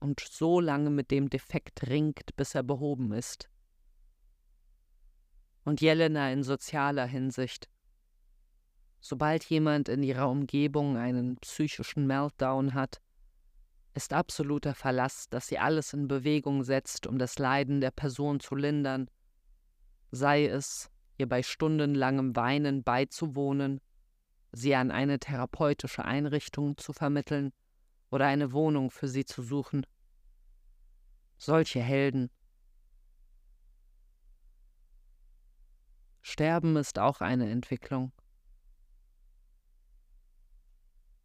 und 0.00 0.20
so 0.20 0.58
lange 0.60 0.90
mit 0.90 1.10
dem 1.10 1.30
Defekt 1.30 1.88
ringt, 1.88 2.34
bis 2.36 2.54
er 2.54 2.64
behoben 2.64 3.12
ist 3.12 3.48
und 5.64 5.80
Jelena 5.80 6.32
in 6.32 6.42
sozialer 6.42 7.06
Hinsicht. 7.06 7.68
Sobald 9.00 9.44
jemand 9.44 9.88
in 9.88 10.02
ihrer 10.02 10.28
Umgebung 10.28 10.96
einen 10.96 11.36
psychischen 11.36 12.06
Meltdown 12.06 12.74
hat, 12.74 13.00
ist 13.94 14.12
absoluter 14.12 14.74
Verlass, 14.74 15.28
dass 15.28 15.46
sie 15.48 15.58
alles 15.58 15.92
in 15.92 16.08
Bewegung 16.08 16.64
setzt, 16.64 17.06
um 17.06 17.18
das 17.18 17.38
Leiden 17.38 17.80
der 17.80 17.90
Person 17.90 18.40
zu 18.40 18.54
lindern, 18.54 19.10
sei 20.10 20.46
es, 20.46 20.90
ihr 21.18 21.28
bei 21.28 21.42
stundenlangem 21.42 22.34
Weinen 22.34 22.82
beizuwohnen, 22.82 23.80
sie 24.52 24.74
an 24.74 24.90
eine 24.90 25.18
therapeutische 25.18 26.04
Einrichtung 26.04 26.76
zu 26.76 26.92
vermitteln 26.92 27.52
oder 28.10 28.26
eine 28.26 28.52
Wohnung 28.52 28.90
für 28.90 29.08
sie 29.08 29.24
zu 29.24 29.42
suchen. 29.42 29.86
Solche 31.38 31.80
Helden 31.80 32.30
Sterben 36.20 36.76
ist 36.76 36.98
auch 36.98 37.20
eine 37.20 37.50
Entwicklung. 37.50 38.12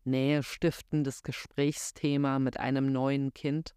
Nähe 0.08 0.42
stiftendes 0.42 1.22
Gesprächsthema 1.22 2.40
mit 2.40 2.60
einem 2.60 2.92
neuen 2.92 3.34
Kind, 3.34 3.76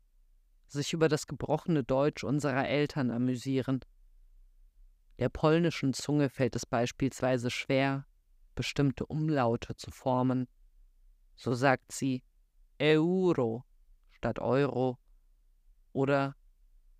sich 0.67 0.93
über 0.93 1.09
das 1.09 1.27
gebrochene 1.27 1.85
Deutsch 1.85 2.25
unserer 2.25 2.67
Eltern 2.67 3.11
amüsieren. 3.11 3.81
Der 5.19 5.29
polnischen 5.29 5.93
Zunge 5.93 6.31
fällt 6.31 6.57
es 6.57 6.65
beispielsweise 6.65 7.51
schwer, 7.51 8.07
bestimmte 8.55 9.05
Umlaute 9.05 9.77
zu 9.77 9.91
formen. 9.91 10.49
So 11.37 11.55
sagt 11.55 11.93
sie 11.93 12.23
Euro 12.81 13.65
statt 14.13 14.39
Euro 14.39 14.99
oder, 15.93 16.37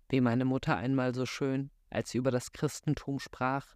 wie 0.09 0.21
meine 0.21 0.45
Mutter 0.45 0.75
einmal 0.75 1.13
so 1.15 1.25
schön, 1.25 1.71
als 1.89 2.09
sie 2.11 2.17
über 2.17 2.31
das 2.31 2.51
Christentum 2.51 3.19
sprach, 3.19 3.75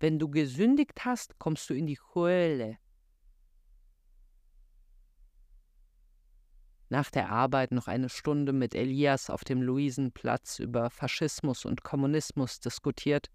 wenn 0.00 0.18
du 0.18 0.28
gesündigt 0.28 1.04
hast, 1.04 1.38
kommst 1.38 1.70
du 1.70 1.74
in 1.74 1.86
die 1.86 1.98
Hölle. 2.14 2.76
Nach 6.88 7.10
der 7.10 7.30
Arbeit 7.30 7.72
noch 7.72 7.88
eine 7.88 8.08
Stunde 8.08 8.52
mit 8.52 8.74
Elias 8.74 9.30
auf 9.30 9.44
dem 9.44 9.62
Luisenplatz 9.62 10.58
über 10.58 10.90
Faschismus 10.90 11.64
und 11.64 11.82
Kommunismus 11.82 12.60
diskutiert 12.60 13.30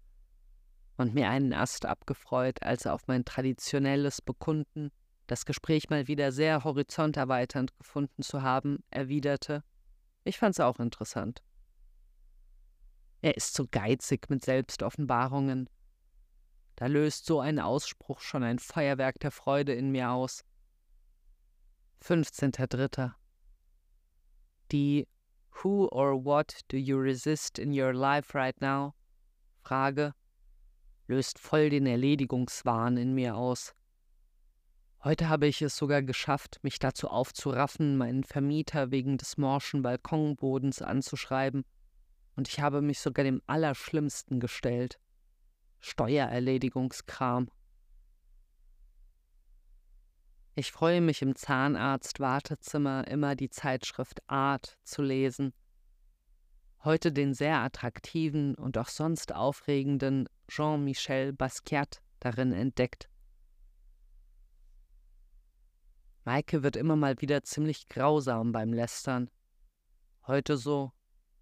und 0.96 1.14
mir 1.14 1.28
einen 1.28 1.52
Ast 1.52 1.86
abgefreut, 1.86 2.62
als 2.62 2.84
er 2.84 2.94
auf 2.94 3.06
mein 3.06 3.24
traditionelles 3.24 4.22
Bekunden, 4.22 4.90
das 5.26 5.46
Gespräch 5.46 5.90
mal 5.90 6.08
wieder 6.08 6.32
sehr 6.32 6.64
horizonterweiternd 6.64 7.76
gefunden 7.78 8.22
zu 8.22 8.42
haben, 8.42 8.82
erwiderte, 8.90 9.62
ich 10.24 10.38
fand's 10.38 10.60
auch 10.60 10.78
interessant. 10.78 11.42
Er 13.22 13.36
ist 13.36 13.54
so 13.54 13.66
geizig 13.70 14.28
mit 14.30 14.44
Selbstoffenbarungen. 14.44 15.68
Da 16.76 16.86
löst 16.86 17.26
so 17.26 17.40
ein 17.40 17.58
Ausspruch 17.58 18.20
schon 18.20 18.42
ein 18.42 18.58
Feuerwerk 18.58 19.18
der 19.20 19.30
Freude 19.30 19.74
in 19.74 19.90
mir 19.90 20.10
aus. 20.10 20.44
15.3. 22.02 23.12
Die 24.72 25.06
Who 25.62 25.88
or 25.88 26.24
what 26.24 26.60
do 26.68 26.76
you 26.76 26.96
resist 26.98 27.58
in 27.58 27.72
your 27.72 27.92
life 27.92 28.34
right 28.34 28.58
now? 28.60 28.94
Frage 29.62 30.14
löst 31.08 31.38
voll 31.38 31.70
den 31.70 31.86
Erledigungswahn 31.86 32.96
in 32.96 33.14
mir 33.14 33.36
aus. 33.36 33.74
Heute 35.02 35.28
habe 35.28 35.48
ich 35.48 35.60
es 35.60 35.76
sogar 35.76 36.02
geschafft, 36.02 36.60
mich 36.62 36.78
dazu 36.78 37.08
aufzuraffen, 37.08 37.96
meinen 37.96 38.22
Vermieter 38.22 38.90
wegen 38.90 39.18
des 39.18 39.38
morschen 39.38 39.82
Balkonbodens 39.82 40.82
anzuschreiben, 40.82 41.64
und 42.36 42.48
ich 42.48 42.60
habe 42.60 42.80
mich 42.80 43.00
sogar 43.00 43.24
dem 43.24 43.42
Allerschlimmsten 43.46 44.40
gestellt. 44.40 45.00
Steuererledigungskram. 45.80 47.50
Ich 50.56 50.72
freue 50.72 51.00
mich 51.00 51.22
im 51.22 51.36
Zahnarzt-Wartezimmer 51.36 53.06
immer 53.06 53.36
die 53.36 53.50
Zeitschrift 53.50 54.20
Art 54.26 54.78
zu 54.82 55.00
lesen. 55.00 55.54
Heute 56.82 57.12
den 57.12 57.34
sehr 57.34 57.58
attraktiven 57.58 58.56
und 58.56 58.76
auch 58.76 58.88
sonst 58.88 59.34
aufregenden 59.34 60.28
Jean-Michel 60.48 61.32
Basquiat 61.32 62.02
darin 62.18 62.52
entdeckt. 62.52 63.08
Maike 66.24 66.62
wird 66.62 66.76
immer 66.76 66.96
mal 66.96 67.20
wieder 67.20 67.42
ziemlich 67.42 67.88
grausam 67.88 68.52
beim 68.52 68.72
Lästern. 68.72 69.30
Heute 70.26 70.56
so. 70.56 70.92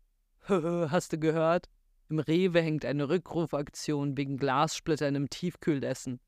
Hast 0.49 1.13
du 1.13 1.19
gehört? 1.19 1.69
Im 2.11 2.19
Rewe 2.19 2.61
hängt 2.61 2.85
eine 2.85 3.09
Rückrufaktion 3.09 4.17
wegen 4.17 4.37
Glassplittern 4.37 5.15
im 5.15 5.31
Tiefkühlessen. 5.31 6.21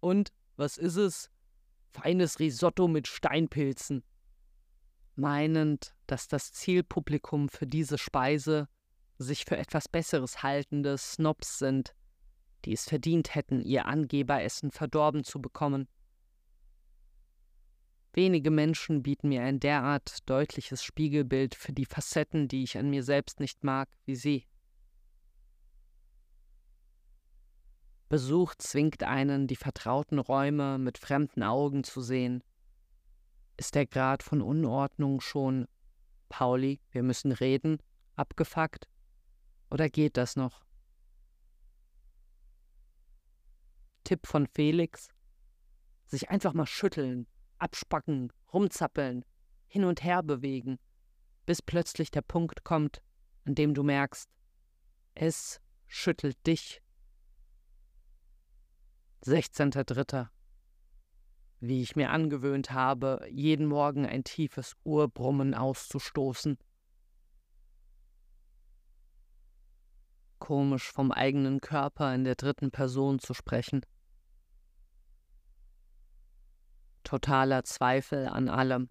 Und, 0.00 0.32
was 0.56 0.78
ist 0.78 0.96
es? 0.96 1.30
Feines 1.92 2.38
Risotto 2.38 2.88
mit 2.88 3.06
Steinpilzen. 3.08 4.02
Meinend, 5.14 5.94
dass 6.06 6.28
das 6.28 6.52
Zielpublikum 6.52 7.48
für 7.48 7.66
diese 7.66 7.98
Speise 7.98 8.68
sich 9.18 9.44
für 9.44 9.56
etwas 9.56 9.88
Besseres 9.88 10.42
haltende 10.42 10.98
Snobs 10.98 11.58
sind, 11.58 11.94
die 12.64 12.72
es 12.72 12.84
verdient 12.84 13.34
hätten, 13.34 13.60
ihr 13.60 13.86
Angeberessen 13.86 14.70
verdorben 14.70 15.24
zu 15.24 15.40
bekommen. 15.40 15.88
Wenige 18.12 18.50
Menschen 18.50 19.02
bieten 19.02 19.28
mir 19.28 19.42
ein 19.42 19.60
derart 19.60 20.28
deutliches 20.28 20.82
Spiegelbild 20.82 21.54
für 21.54 21.72
die 21.72 21.84
Facetten, 21.84 22.48
die 22.48 22.62
ich 22.62 22.78
an 22.78 22.88
mir 22.88 23.02
selbst 23.02 23.40
nicht 23.40 23.62
mag, 23.62 23.90
wie 24.06 24.16
sie. 24.16 24.46
Besuch 28.08 28.54
zwingt 28.54 29.02
einen, 29.02 29.48
die 29.48 29.56
vertrauten 29.56 30.18
Räume 30.18 30.78
mit 30.78 30.98
fremden 30.98 31.42
Augen 31.42 31.82
zu 31.82 32.00
sehen. 32.00 32.44
Ist 33.56 33.74
der 33.74 33.86
Grad 33.86 34.22
von 34.22 34.42
Unordnung 34.42 35.20
schon 35.20 35.66
Pauli, 36.28 36.80
wir 36.90 37.02
müssen 37.02 37.32
reden, 37.32 37.78
abgefuckt? 38.14 38.88
Oder 39.70 39.88
geht 39.88 40.16
das 40.16 40.36
noch? 40.36 40.64
Tipp 44.04 44.26
von 44.26 44.46
Felix: 44.46 45.08
sich 46.06 46.30
einfach 46.30 46.52
mal 46.52 46.66
schütteln, 46.66 47.26
abspacken, 47.58 48.32
rumzappeln, 48.52 49.24
hin 49.66 49.84
und 49.84 50.04
her 50.04 50.22
bewegen, 50.22 50.78
bis 51.44 51.60
plötzlich 51.60 52.12
der 52.12 52.22
Punkt 52.22 52.62
kommt, 52.62 53.02
an 53.44 53.56
dem 53.56 53.74
du 53.74 53.82
merkst, 53.82 54.30
es 55.14 55.60
schüttelt 55.88 56.46
dich 56.46 56.82
16.03. 59.26 60.28
Wie 61.58 61.82
ich 61.82 61.96
mir 61.96 62.10
angewöhnt 62.10 62.70
habe, 62.70 63.26
jeden 63.30 63.66
Morgen 63.66 64.06
ein 64.06 64.22
tiefes 64.22 64.76
Urbrummen 64.84 65.54
auszustoßen. 65.54 66.58
Komisch 70.38 70.92
vom 70.92 71.10
eigenen 71.10 71.60
Körper 71.60 72.14
in 72.14 72.22
der 72.22 72.36
dritten 72.36 72.70
Person 72.70 73.18
zu 73.18 73.34
sprechen. 73.34 73.84
Totaler 77.02 77.64
Zweifel 77.64 78.28
an 78.28 78.48
allem. 78.48 78.88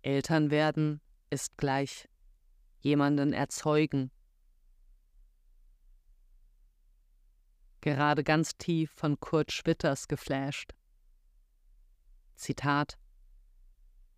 Eltern 0.00 0.50
werden 0.50 1.00
ist 1.28 1.58
gleich 1.58 2.08
jemanden 2.80 3.32
erzeugen, 3.32 4.10
gerade 7.82 8.24
ganz 8.24 8.56
tief 8.56 8.90
von 8.92 9.20
Kurt 9.20 9.52
Schwitters 9.52 10.08
geflasht. 10.08 10.72
Zitat 12.36 12.96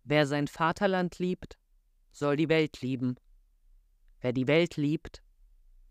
Wer 0.03 0.25
sein 0.25 0.47
Vaterland 0.47 1.19
liebt, 1.19 1.57
soll 2.11 2.37
die 2.37 2.47
Welt 2.47 2.81
lieben. 2.81 3.15
Wer 4.21 4.31
die 4.33 4.47
Welt 4.47 4.77
liebt, 4.77 5.21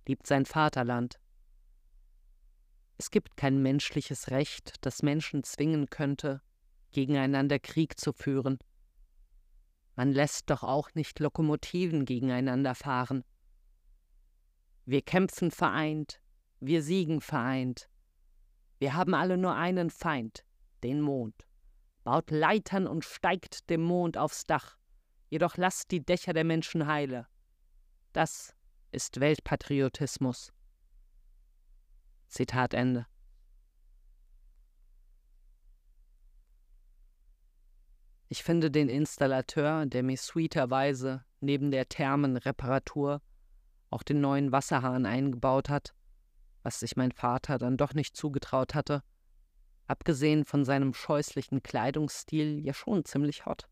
liebt 0.07 0.27
sein 0.27 0.47
Vaterland. 0.47 1.21
Es 2.97 3.11
gibt 3.11 3.37
kein 3.37 3.61
menschliches 3.61 4.31
Recht, 4.31 4.75
das 4.81 5.03
Menschen 5.03 5.43
zwingen 5.43 5.91
könnte, 5.91 6.41
gegeneinander 6.93 7.59
Krieg 7.59 7.99
zu 7.99 8.13
führen. 8.13 8.59
Man 9.97 10.13
lässt 10.13 10.49
doch 10.51 10.63
auch 10.63 10.95
nicht 10.95 11.19
Lokomotiven 11.19 12.05
gegeneinander 12.05 12.75
fahren. 12.75 13.25
Wir 14.87 15.03
kämpfen 15.03 15.51
vereint, 15.51 16.21
wir 16.67 16.83
siegen 16.83 17.21
vereint. 17.21 17.89
Wir 18.79 18.95
haben 18.95 19.15
alle 19.15 19.37
nur 19.37 19.55
einen 19.55 19.91
Feind, 19.91 20.45
den 20.83 21.01
Mond. 21.01 21.47
Baut 22.05 22.31
Leitern 22.31 22.87
und 22.87 23.05
steigt 23.05 23.71
dem 23.71 23.83
Mond 23.83 24.19
aufs 24.19 24.47
Dach, 24.47 24.77
jedoch 25.31 25.57
lasst 25.57 25.91
die 25.91 26.05
Dächer 26.05 26.33
der 26.33 26.45
Menschen 26.45 26.87
heile. 26.87 27.27
Das 28.13 28.55
ist 28.93 29.21
Weltpatriotismus. 29.21 30.53
Zitat 32.29 32.75
Ende. 32.75 33.07
Ich 38.29 38.43
finde 38.43 38.71
den 38.71 38.89
Installateur, 38.89 39.87
der 39.87 40.03
mir 40.03 40.17
sweeterweise 40.17 41.25
neben 41.41 41.71
der 41.71 41.89
Thermenreparatur 41.89 43.23
auch 43.91 44.03
den 44.03 44.21
neuen 44.21 44.51
Wasserhahn 44.51 45.07
eingebaut 45.07 45.69
hat, 45.69 45.95
was 46.65 46.81
sich 46.81 46.97
mein 46.97 47.13
Vater 47.13 47.59
dann 47.59 47.77
doch 47.77 47.95
nicht 47.95 48.17
zugetraut 48.17 48.75
hatte, 48.75 49.05
abgesehen 49.87 50.45
von 50.45 50.65
seinem 50.65 50.95
scheußlichen 50.95 51.63
Kleidungsstil 51.63 52.59
ja 52.59 52.73
schon 52.73 53.05
ziemlich 53.05 53.47
hot. 53.47 53.69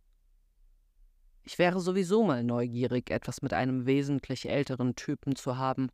Ich 1.42 1.58
wäre 1.58 1.80
sowieso 1.80 2.22
mal 2.22 2.44
neugierig, 2.44 3.10
etwas 3.10 3.42
mit 3.42 3.54
einem 3.54 3.86
wesentlich 3.86 4.48
älteren 4.48 4.94
Typen 4.94 5.34
zu 5.34 5.56
haben. 5.56 5.90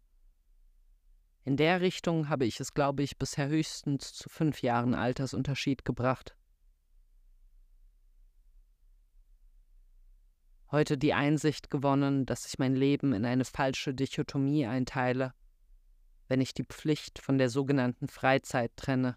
In 1.44 1.56
der 1.56 1.80
Richtung 1.80 2.28
habe 2.28 2.44
ich 2.44 2.60
es, 2.60 2.74
glaube 2.74 3.02
ich, 3.02 3.16
bisher 3.16 3.48
höchstens 3.48 4.12
zu 4.12 4.28
fünf 4.28 4.60
Jahren 4.60 4.94
Altersunterschied 4.94 5.84
gebracht. 5.84 6.36
Heute 10.70 10.98
die 10.98 11.14
Einsicht 11.14 11.70
gewonnen, 11.70 12.26
dass 12.26 12.44
ich 12.44 12.58
mein 12.58 12.74
Leben 12.74 13.14
in 13.14 13.24
eine 13.24 13.46
falsche 13.46 13.94
Dichotomie 13.94 14.66
einteile– 14.66 15.32
wenn 16.28 16.40
ich 16.40 16.54
die 16.54 16.64
Pflicht 16.64 17.18
von 17.18 17.38
der 17.38 17.48
sogenannten 17.48 18.08
Freizeit 18.08 18.72
trenne. 18.76 19.16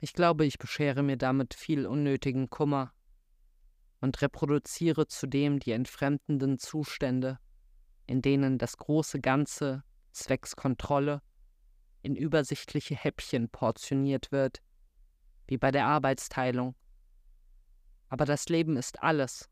Ich 0.00 0.12
glaube, 0.12 0.44
ich 0.44 0.58
beschere 0.58 1.02
mir 1.02 1.16
damit 1.16 1.54
viel 1.54 1.86
unnötigen 1.86 2.50
Kummer 2.50 2.92
und 4.00 4.22
reproduziere 4.22 5.08
zudem 5.08 5.58
die 5.58 5.72
entfremdenden 5.72 6.58
Zustände, 6.58 7.38
in 8.06 8.22
denen 8.22 8.58
das 8.58 8.76
große 8.76 9.20
Ganze 9.20 9.82
zwecks 10.12 10.54
Kontrolle 10.54 11.20
in 12.02 12.14
übersichtliche 12.14 12.94
Häppchen 12.94 13.48
portioniert 13.48 14.30
wird, 14.30 14.62
wie 15.48 15.58
bei 15.58 15.70
der 15.70 15.86
Arbeitsteilung. 15.86 16.76
Aber 18.08 18.24
das 18.24 18.48
Leben 18.48 18.76
ist 18.76 19.02
alles, 19.02 19.50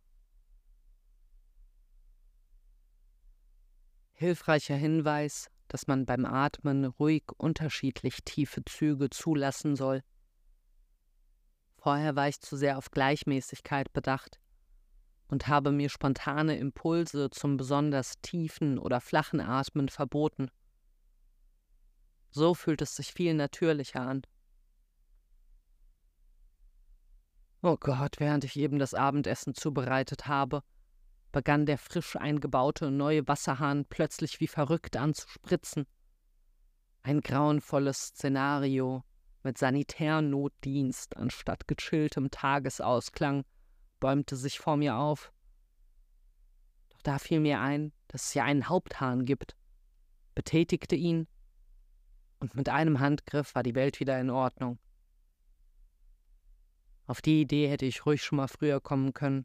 Hilfreicher 4.18 4.76
Hinweis, 4.76 5.50
dass 5.68 5.86
man 5.86 6.06
beim 6.06 6.24
Atmen 6.24 6.86
ruhig 6.86 7.24
unterschiedlich 7.36 8.24
tiefe 8.24 8.64
Züge 8.64 9.10
zulassen 9.10 9.76
soll. 9.76 10.02
Vorher 11.76 12.16
war 12.16 12.26
ich 12.26 12.40
zu 12.40 12.56
sehr 12.56 12.78
auf 12.78 12.90
Gleichmäßigkeit 12.90 13.92
bedacht 13.92 14.40
und 15.28 15.48
habe 15.48 15.70
mir 15.70 15.90
spontane 15.90 16.56
Impulse 16.56 17.28
zum 17.28 17.58
besonders 17.58 18.14
tiefen 18.22 18.78
oder 18.78 19.02
flachen 19.02 19.38
Atmen 19.38 19.90
verboten. 19.90 20.50
So 22.30 22.54
fühlt 22.54 22.80
es 22.80 22.96
sich 22.96 23.12
viel 23.12 23.34
natürlicher 23.34 24.00
an. 24.00 24.22
Oh 27.60 27.76
Gott, 27.78 28.18
während 28.18 28.44
ich 28.44 28.56
eben 28.56 28.78
das 28.78 28.94
Abendessen 28.94 29.54
zubereitet 29.54 30.26
habe, 30.26 30.62
begann 31.36 31.66
der 31.66 31.76
frisch 31.76 32.16
eingebaute 32.16 32.90
neue 32.90 33.28
Wasserhahn 33.28 33.84
plötzlich 33.84 34.40
wie 34.40 34.46
verrückt 34.46 34.96
an 34.96 35.12
zu 35.12 35.28
spritzen. 35.28 35.86
Ein 37.02 37.20
grauenvolles 37.20 38.06
Szenario 38.06 39.04
mit 39.42 39.58
Sanitärnotdienst 39.58 41.14
anstatt 41.18 41.68
gechilltem 41.68 42.30
Tagesausklang 42.30 43.44
bäumte 44.00 44.34
sich 44.34 44.58
vor 44.58 44.78
mir 44.78 44.96
auf. 44.96 45.30
Doch 46.88 47.02
da 47.02 47.18
fiel 47.18 47.40
mir 47.40 47.60
ein, 47.60 47.92
dass 48.08 48.28
es 48.28 48.32
ja 48.32 48.44
einen 48.44 48.70
Haupthahn 48.70 49.26
gibt, 49.26 49.56
betätigte 50.34 50.96
ihn, 50.96 51.28
und 52.38 52.54
mit 52.54 52.70
einem 52.70 52.98
Handgriff 52.98 53.54
war 53.54 53.62
die 53.62 53.74
Welt 53.74 54.00
wieder 54.00 54.18
in 54.18 54.30
Ordnung. 54.30 54.78
Auf 57.06 57.20
die 57.20 57.42
Idee 57.42 57.68
hätte 57.68 57.84
ich 57.84 58.06
ruhig 58.06 58.22
schon 58.22 58.36
mal 58.36 58.48
früher 58.48 58.80
kommen 58.80 59.12
können. 59.12 59.44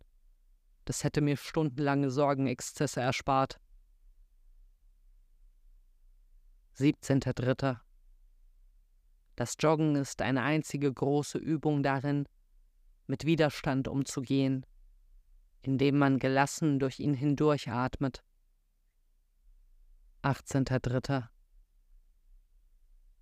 Das 0.92 1.06
hätte 1.06 1.22
mir 1.22 1.38
stundenlange 1.38 2.12
Sorgenexzesse 2.12 3.00
erspart. 3.00 3.62
17.3. 6.78 7.80
Das 9.38 9.56
Joggen 9.58 9.96
ist 9.96 10.22
eine 10.22 10.42
einzige 10.42 10.92
große 10.92 11.38
Übung 11.38 11.82
darin, 11.82 12.28
mit 13.08 13.24
Widerstand 13.24 13.88
umzugehen, 13.88 14.66
indem 15.62 15.98
man 15.98 16.20
gelassen 16.20 16.78
durch 16.78 17.00
ihn 17.00 17.14
hindurchatmet. 17.14 18.22
18.3. 20.24 21.30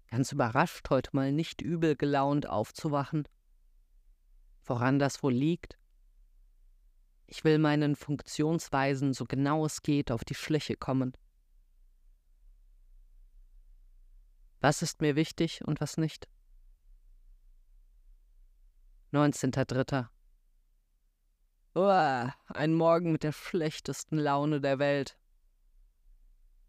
Ganz 0.07 0.31
überrascht, 0.31 0.89
heute 0.89 1.11
mal 1.13 1.31
nicht 1.31 1.61
übel 1.61 1.95
gelaunt 1.95 2.49
aufzuwachen. 2.49 3.27
Woran 4.65 4.97
das 4.97 5.21
wohl 5.21 5.35
liegt? 5.35 5.78
Ich 7.31 7.43
will 7.43 7.59
meinen 7.59 7.95
Funktionsweisen 7.95 9.13
so 9.13 9.23
genau 9.23 9.63
es 9.63 9.83
geht 9.83 10.11
auf 10.11 10.25
die 10.25 10.33
Schliche 10.33 10.75
kommen. 10.75 11.15
Was 14.61 14.81
ist 14.81 14.99
mir 14.99 15.15
wichtig 15.15 15.63
und 15.63 15.79
was 15.79 15.97
nicht? 15.97 16.27
19.3. 19.13 20.07
Uah, 21.75 22.33
ein 22.47 22.73
Morgen 22.73 23.11
mit 23.11 23.21
der 23.21 23.31
schlechtesten 23.31 24.17
Laune 24.17 24.59
der 24.59 24.79
Welt. 24.79 25.15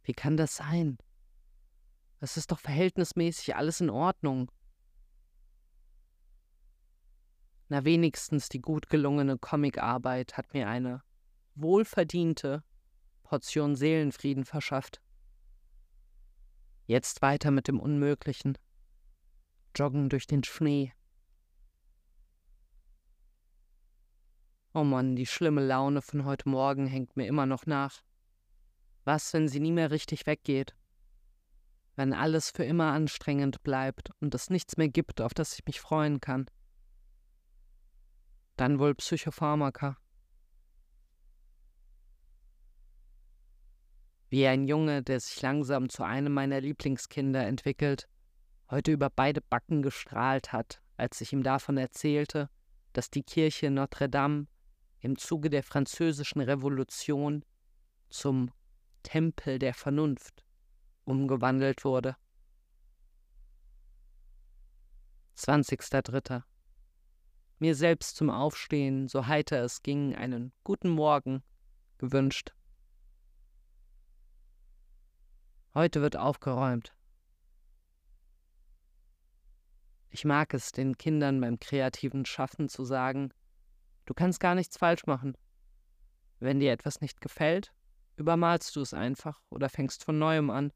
Wie 0.02 0.12
kann 0.12 0.36
das 0.36 0.56
sein? 0.56 0.98
Es 2.18 2.36
ist 2.36 2.52
doch 2.52 2.60
verhältnismäßig 2.60 3.56
alles 3.56 3.80
in 3.80 3.88
Ordnung. 3.88 4.52
Na 7.70 7.84
wenigstens 7.84 8.48
die 8.48 8.60
gut 8.60 8.88
gelungene 8.88 9.38
Comicarbeit 9.38 10.36
hat 10.36 10.52
mir 10.54 10.68
eine 10.68 11.04
wohlverdiente 11.54 12.64
Portion 13.22 13.76
Seelenfrieden 13.76 14.44
verschafft. 14.44 15.00
Jetzt 16.86 17.22
weiter 17.22 17.52
mit 17.52 17.68
dem 17.68 17.78
Unmöglichen. 17.78 18.58
Joggen 19.76 20.08
durch 20.08 20.26
den 20.26 20.42
Schnee. 20.42 20.92
Oh 24.74 24.82
Mann, 24.82 25.14
die 25.14 25.26
schlimme 25.26 25.64
Laune 25.64 26.02
von 26.02 26.24
heute 26.24 26.48
Morgen 26.48 26.88
hängt 26.88 27.16
mir 27.16 27.28
immer 27.28 27.46
noch 27.46 27.66
nach. 27.66 28.02
Was, 29.04 29.32
wenn 29.32 29.46
sie 29.46 29.60
nie 29.60 29.70
mehr 29.70 29.92
richtig 29.92 30.26
weggeht? 30.26 30.74
Wenn 31.94 32.12
alles 32.12 32.50
für 32.50 32.64
immer 32.64 32.90
anstrengend 32.90 33.62
bleibt 33.62 34.10
und 34.20 34.34
es 34.34 34.50
nichts 34.50 34.76
mehr 34.76 34.88
gibt, 34.88 35.20
auf 35.20 35.34
das 35.34 35.54
ich 35.56 35.64
mich 35.66 35.80
freuen 35.80 36.20
kann? 36.20 36.46
Dann 38.60 38.78
wohl 38.78 38.94
Psychopharmaka. 38.94 39.96
Wie 44.28 44.46
ein 44.46 44.68
Junge, 44.68 45.02
der 45.02 45.18
sich 45.18 45.40
langsam 45.40 45.88
zu 45.88 46.02
einem 46.02 46.34
meiner 46.34 46.60
Lieblingskinder 46.60 47.46
entwickelt, 47.46 48.06
heute 48.70 48.92
über 48.92 49.08
beide 49.08 49.40
Backen 49.40 49.80
gestrahlt 49.80 50.52
hat, 50.52 50.82
als 50.98 51.22
ich 51.22 51.32
ihm 51.32 51.42
davon 51.42 51.78
erzählte, 51.78 52.50
dass 52.92 53.08
die 53.08 53.22
Kirche 53.22 53.70
Notre 53.70 54.10
Dame 54.10 54.46
im 54.98 55.16
Zuge 55.16 55.48
der 55.48 55.62
französischen 55.62 56.42
Revolution 56.42 57.46
zum 58.10 58.50
Tempel 59.02 59.58
der 59.58 59.72
Vernunft 59.72 60.44
umgewandelt 61.06 61.82
wurde. 61.82 62.14
20.03 65.38 66.42
mir 67.60 67.74
selbst 67.74 68.16
zum 68.16 68.30
Aufstehen, 68.30 69.06
so 69.08 69.26
heiter 69.26 69.62
es 69.62 69.82
ging, 69.82 70.14
einen 70.14 70.52
guten 70.64 70.88
Morgen 70.88 71.42
gewünscht. 71.98 72.54
Heute 75.74 76.00
wird 76.00 76.16
aufgeräumt. 76.16 76.94
Ich 80.08 80.24
mag 80.24 80.52
es, 80.54 80.72
den 80.72 80.98
Kindern 80.98 81.40
beim 81.40 81.60
kreativen 81.60 82.24
Schaffen 82.24 82.68
zu 82.68 82.84
sagen, 82.84 83.32
du 84.06 84.14
kannst 84.14 84.40
gar 84.40 84.56
nichts 84.56 84.76
falsch 84.76 85.06
machen. 85.06 85.36
Wenn 86.40 86.58
dir 86.58 86.72
etwas 86.72 87.00
nicht 87.00 87.20
gefällt, 87.20 87.72
übermalst 88.16 88.74
du 88.74 88.80
es 88.80 88.94
einfach 88.94 89.40
oder 89.50 89.68
fängst 89.68 90.02
von 90.02 90.18
neuem 90.18 90.50
an. 90.50 90.72